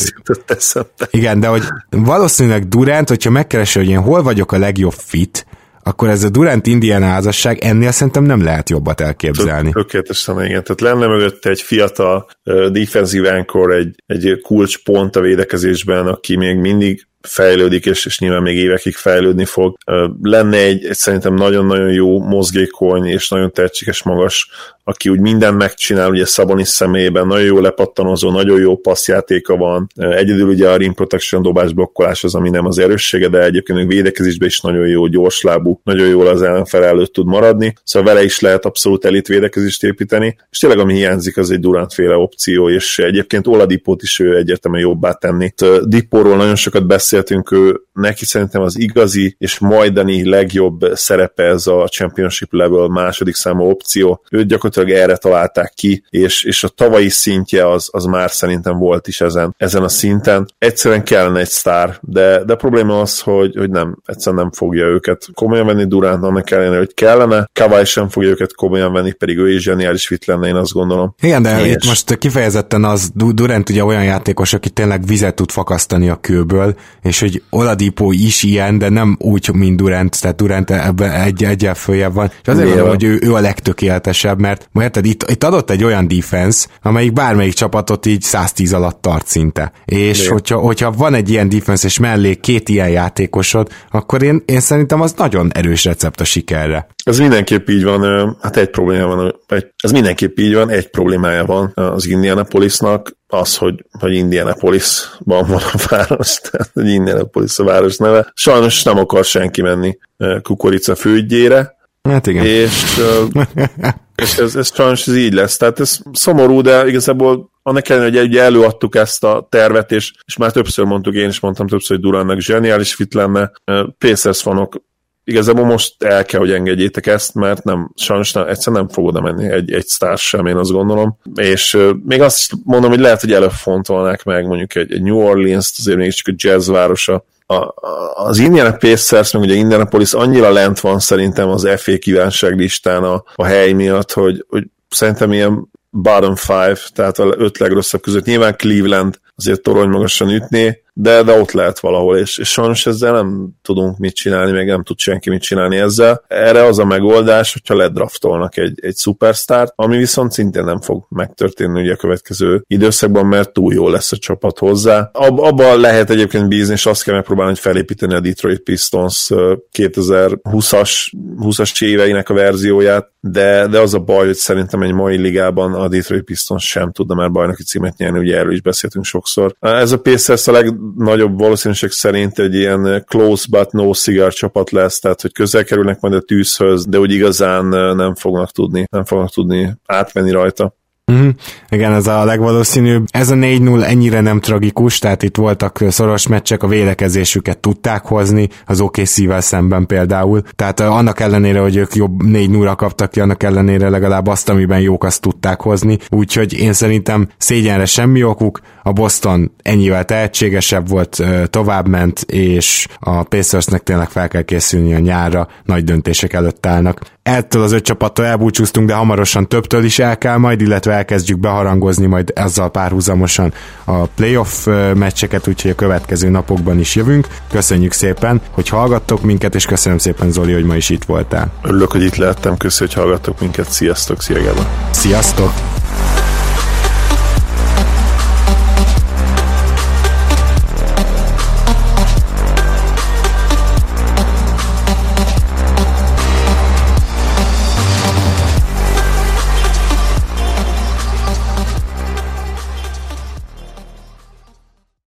[1.12, 5.46] Igen, de hogy valószínűleg Durant, hogyha megkeresi, hogy én hol vagyok a legjobb fit,
[5.88, 9.72] akkor ez a Durant Indiana házasság ennél szerintem nem lehet jobbat elképzelni.
[9.72, 16.08] Tökéletesen igen, tehát lenne mögötte egy fiatal uh, defensive anchor, egy, egy kulcspont a védekezésben,
[16.08, 19.78] aki még mindig fejlődik, és, és nyilván még évekig fejlődni fog.
[20.22, 24.50] Lenne egy, egy szerintem nagyon-nagyon jó mozgékony és nagyon tehetséges magas
[24.90, 30.48] aki úgy mindent megcsinál, ugye Szabonis személyében nagyon jó lepattanozó, nagyon jó passzjátéka van, egyedül
[30.48, 34.48] ugye a rim protection dobás blokkolás az, ami nem az erőssége, de egyébként még védekezésben
[34.48, 38.66] is nagyon jó, gyorslábú, nagyon jól az ellenfel előtt tud maradni, szóval vele is lehet
[38.66, 43.48] abszolút elit védekezést építeni, és tényleg ami hiányzik, az egy Durant féle opció, és egyébként
[43.48, 45.54] Oladipót is ő egyértelműen jobbá tenni.
[45.84, 46.88] Dipóról nagyon sokat
[47.18, 53.36] beszéltünk, ő neki szerintem az igazi és majdani legjobb szerepe ez a championship level második
[53.36, 54.24] számú opció.
[54.32, 59.08] Őt gyakorlatilag erre találták ki, és, és a tavalyi szintje az, az már szerintem volt
[59.08, 60.48] is ezen, ezen a szinten.
[60.58, 64.86] Egyszerűen kellene egy sztár, de, de a probléma az, hogy, hogy nem, egyszerűen nem fogja
[64.86, 67.50] őket komolyan venni Durant, annak ellenére, hogy kellene.
[67.54, 71.16] Kawai sem fogja őket komolyan venni, pedig ő is zseniális fit lenne, én azt gondolom.
[71.22, 71.72] Igen, de és...
[71.72, 76.76] itt most kifejezetten az Durant ugye olyan játékos, aki tényleg vizet tud fakasztani a kőből,
[77.08, 81.76] és hogy Oladipo is ilyen, de nem úgy, mint Durant, tehát Durant ebben egy egyel
[81.76, 82.32] följebb van.
[82.42, 86.08] És azért mondom, hogy ő, ő a legtökéletesebb, mert érted, itt, itt adott egy olyan
[86.08, 89.72] defense, amelyik bármelyik csapatot így 110 alatt tart szinte.
[89.86, 94.60] És hogyha, hogyha van egy ilyen defense, és mellé két ilyen játékosod, akkor én, én
[94.60, 96.88] szerintem az nagyon erős recept a sikerre.
[97.04, 101.46] Ez mindenképp így van, hát egy probléma van, egy, ez mindenképp így van, egy problémája
[101.46, 107.98] van az Indianapolisnak, az, hogy, hogy Indianapolisban van a város, tehát hogy Indianapolis a város
[107.98, 108.32] neve.
[108.34, 109.98] Sajnos nem akar senki menni
[110.42, 111.76] kukorica főügyére,
[112.08, 112.46] Hát igen.
[112.46, 113.02] És,
[114.24, 115.58] és ez, ez sajnos ez így lesz.
[115.58, 120.38] Tehát ez szomorú, de igazából annak ellenére, hogy ugye előadtuk ezt a tervet, és, és
[120.38, 123.52] már többször mondtuk, én is mondtam többször, hogy Durannak zseniális fit lenne.
[123.98, 124.82] Pacers fanok
[125.28, 129.22] igazából most el kell, hogy engedjétek ezt, mert nem, sajnos nem, egyszerűen nem fog oda
[129.22, 131.18] menni egy, egy sztár sem, én azt gondolom.
[131.36, 135.02] És uh, még azt is mondom, hogy lehet, hogy előbb fontolnák meg mondjuk egy, egy
[135.02, 137.74] New Orleans-t, azért még csak a jazz városa, a,
[138.14, 143.46] az Indiana Pacers, meg ugye Indianapolis annyira lent van szerintem az FA kívánságlistán a, a
[143.46, 148.26] hely miatt, hogy, hogy szerintem ilyen bottom five, tehát a öt legrosszabb között.
[148.26, 153.14] Nyilván Cleveland azért torony magasan ütné, de, de ott lehet valahol, és, és sajnos ezzel
[153.14, 156.24] nem tudunk mit csinálni, meg nem tud senki mit csinálni ezzel.
[156.28, 161.82] Erre az a megoldás, hogyha ledraftolnak egy, egy szupersztárt, ami viszont szintén nem fog megtörténni
[161.82, 165.10] ugye a következő időszakban, mert túl jó lesz a csapat hozzá.
[165.14, 169.32] Ab, abban lehet egyébként bízni, és azt kell megpróbálni, hogy felépíteni a Detroit Pistons
[169.78, 175.74] 2020-as 20-as éveinek a verzióját, de, de az a baj, hogy szerintem egy mai ligában
[175.74, 179.56] a Detroit Pistons sem tudna már bajnoki címet nyerni, ugye erről is beszéltünk sokszor.
[179.60, 184.72] Ez a Pacers a leg, nagyobb valószínűség szerint egy ilyen close but no cigar csapat
[184.72, 187.66] lesz, tehát hogy közel kerülnek majd a tűzhöz, de úgy igazán
[187.96, 190.76] nem fognak tudni, nem fognak tudni átmenni rajta.
[191.12, 191.30] Mm,
[191.70, 193.06] igen, ez a legvalószínűbb.
[193.12, 198.50] Ez a 4-0 ennyire nem tragikus, tehát itt voltak szoros meccsek, a védekezésüket tudták hozni,
[198.66, 200.42] az OKC-vel szemben például.
[200.56, 205.04] Tehát annak ellenére, hogy ők jobb 4-0-ra kaptak ki, annak ellenére legalább azt, amiben jók,
[205.04, 205.98] azt tudták hozni.
[206.10, 213.84] Úgyhogy én szerintem szégyenre semmi okuk, a Boston ennyivel tehetségesebb volt, továbbment, és a Pacersnek
[213.84, 217.02] tényleg fel kell készülni a nyárra, nagy döntések előtt állnak.
[217.24, 222.06] Ettől az öt csapattól elbúcsúztunk, de hamarosan többtől is el kell majd, illetve elkezdjük beharangozni
[222.06, 227.28] majd ezzel párhuzamosan a playoff meccseket, úgyhogy a következő napokban is jövünk.
[227.52, 231.52] Köszönjük szépen, hogy hallgattok minket, és köszönöm szépen Zoli, hogy ma is itt voltál.
[231.64, 233.72] Örülök, hogy itt lehettem, köszönjük, hogy hallgattok minket.
[233.72, 234.54] Sziasztok, szia
[234.92, 235.77] Sziasztok!